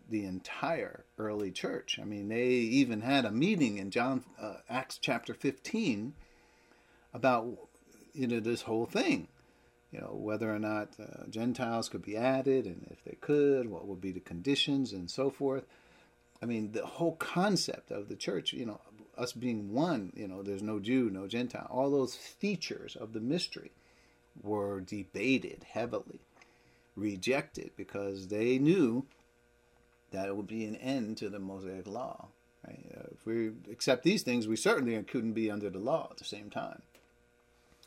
[0.08, 1.98] the entire early church.
[2.00, 6.14] I mean, they even had a meeting in John uh, Acts chapter 15
[7.14, 7.46] about
[8.12, 9.28] you know this whole thing.
[9.90, 13.86] You know whether or not uh, Gentiles could be added, and if they could, what
[13.86, 15.64] would be the conditions, and so forth.
[16.42, 18.80] I mean, the whole concept of the church, you know,
[19.16, 23.20] us being one, you know, there's no Jew, no Gentile, all those features of the
[23.20, 23.72] mystery
[24.40, 26.20] were debated heavily
[26.98, 29.06] rejected because they knew
[30.10, 32.28] that it would be an end to the Mosaic law.
[32.66, 32.84] Right?
[32.96, 36.24] Uh, if we accept these things, we certainly couldn't be under the law at the
[36.24, 36.82] same time.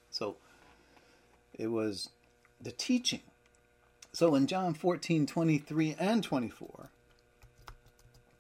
[0.10, 0.38] So
[1.54, 2.10] it was
[2.62, 3.22] the teaching.
[4.14, 6.90] So in John 14, 23 and 24,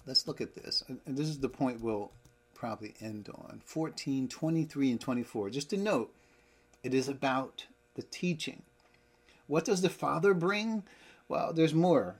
[0.05, 0.83] let's look at this.
[0.87, 2.11] And this is the point we'll
[2.53, 3.61] probably end on.
[3.65, 5.49] 14, 23, and 24.
[5.49, 6.13] Just to note,
[6.83, 7.65] it is about
[7.95, 8.63] the teaching.
[9.51, 10.83] What does the Father bring?
[11.27, 12.15] Well, there's more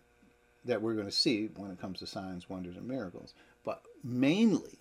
[0.66, 3.34] that we're going to see when it comes to signs, wonders, and miracles.
[3.64, 4.80] But mainly,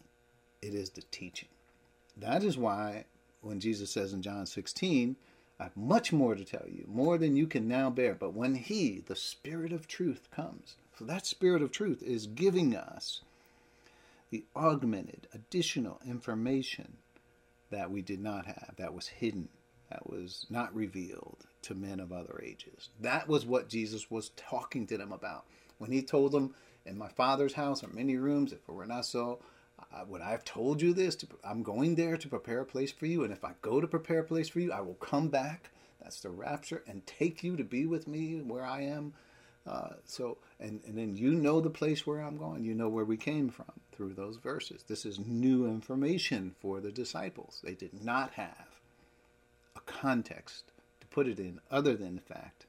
[0.60, 1.48] it is the teaching.
[2.16, 3.04] That is why
[3.40, 5.14] when Jesus says in John 16,
[5.60, 8.16] I have much more to tell you, more than you can now bear.
[8.16, 12.74] But when He, the Spirit of truth, comes, so that Spirit of truth is giving
[12.74, 13.20] us
[14.30, 16.96] the augmented, additional information
[17.70, 19.50] that we did not have, that was hidden,
[19.88, 22.90] that was not revealed to men of other ages.
[23.00, 25.44] That was what Jesus was talking to them about.
[25.78, 26.54] When he told them,
[26.84, 29.40] In my Father's house are many rooms, if it were not so,
[29.92, 31.16] uh, would I have told you this?
[31.16, 33.86] To, I'm going there to prepare a place for you, and if I go to
[33.86, 35.70] prepare a place for you, I will come back.
[36.02, 39.14] That's the rapture, and take you to be with me where I am.
[39.66, 42.64] Uh, so, and, and then you know the place where I'm going.
[42.64, 44.84] You know where we came from through those verses.
[44.86, 47.60] This is new information for the disciples.
[47.62, 48.80] They did not have
[49.76, 50.72] a context
[51.10, 52.66] put it in other than the fact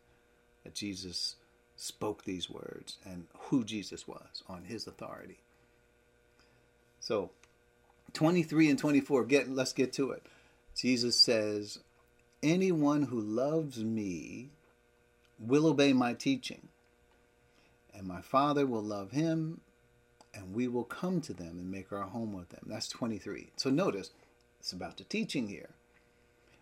[0.63, 1.35] that Jesus
[1.75, 5.39] spoke these words and who Jesus was on his authority.
[6.99, 7.31] So
[8.13, 10.25] 23 and 24, get let's get to it.
[10.75, 11.79] Jesus says,
[12.43, 14.49] Anyone who loves me
[15.39, 16.69] will obey my teaching,
[17.93, 19.61] and my Father will love him,
[20.33, 22.61] and we will come to them and make our home with them.
[22.65, 23.51] That's 23.
[23.57, 24.11] So notice,
[24.59, 25.69] it's about the teaching here.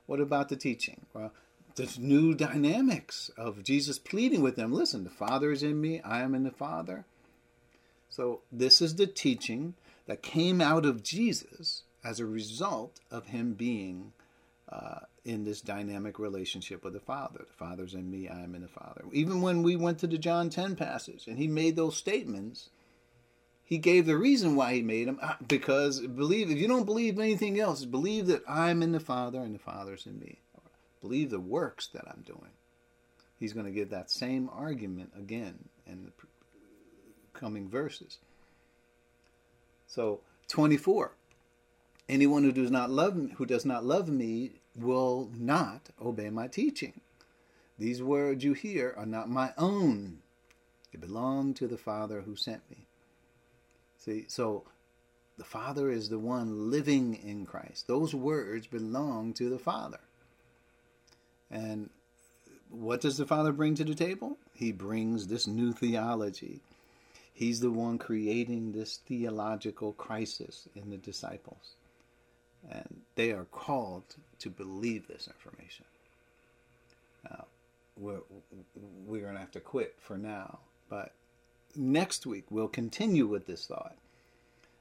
[0.06, 1.06] What about the teaching?
[1.14, 1.32] Well,
[1.80, 4.74] there's new dynamics of Jesus pleading with them.
[4.74, 7.06] Listen, the Father is in me, I am in the Father.
[8.10, 9.76] So this is the teaching
[10.06, 14.12] that came out of Jesus as a result of him being
[14.68, 17.46] uh, in this dynamic relationship with the Father.
[17.48, 19.06] The Father's in me, I am in the Father.
[19.14, 22.70] Even when we went to the John 10 passage and he made those statements,
[23.64, 27.20] he gave the reason why he made them uh, because believe if you don't believe
[27.20, 30.40] anything else, believe that I'm in the Father and the Father's in me.
[31.02, 32.52] Believe the works that I'm doing.
[33.40, 36.12] He's going to give that same argument again in the
[37.34, 38.18] coming verses.
[39.88, 41.14] So 24.
[42.10, 46.48] Anyone who does not love me, who does not love me will not obey my
[46.48, 47.02] teaching.
[47.78, 50.20] These words you hear are not my own.
[50.92, 52.88] They belong to the Father who sent me.
[53.98, 54.64] See, so
[55.38, 57.88] the Father is the one living in Christ.
[57.88, 60.00] Those words belong to the Father.
[61.52, 61.90] And
[62.70, 64.38] what does the Father bring to the table?
[64.54, 66.62] He brings this new theology
[67.40, 71.76] He's the one creating this theological crisis in the disciples.
[72.70, 74.04] And they are called
[74.40, 75.86] to believe this information.
[77.24, 77.46] Now,
[77.96, 78.20] we're,
[79.08, 80.60] we're going to have to quit for now.
[80.90, 81.14] But
[81.78, 83.96] next week, we'll continue with this thought.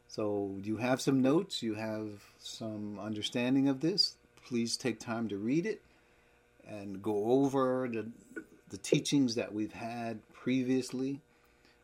[0.08, 2.08] So, you have some notes, you have
[2.40, 4.16] some understanding of this.
[4.46, 5.80] Please take time to read it
[6.68, 8.10] and go over the,
[8.70, 11.20] the teachings that we've had previously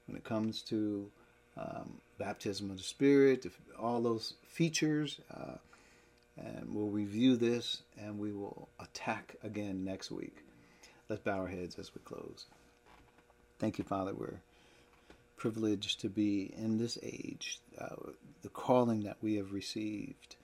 [0.07, 1.11] when it comes to
[1.57, 3.47] um, baptism of the Spirit,
[3.79, 5.21] all those features.
[5.33, 5.57] Uh,
[6.37, 10.37] and we'll review this and we will attack again next week.
[11.09, 12.47] Let's bow our heads as we close.
[13.59, 14.15] Thank you, Father.
[14.15, 14.41] We're
[15.37, 18.11] privileged to be in this age, uh,
[18.43, 20.37] the calling that we have received,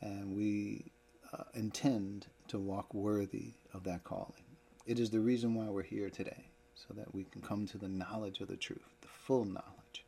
[0.00, 0.84] and we
[1.32, 4.44] uh, intend to walk worthy of that calling.
[4.86, 7.88] It is the reason why we're here today so that we can come to the
[7.88, 10.04] knowledge of the truth, the full knowledge.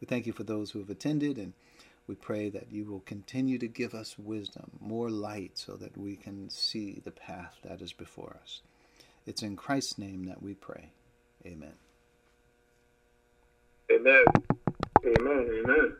[0.00, 1.52] We thank you for those who have attended, and
[2.06, 6.16] we pray that you will continue to give us wisdom, more light, so that we
[6.16, 8.60] can see the path that is before us.
[9.24, 10.90] It's in Christ's name that we pray.
[11.46, 11.74] Amen.
[13.90, 14.24] Amen.
[15.06, 15.62] Amen.
[15.64, 15.96] Amen.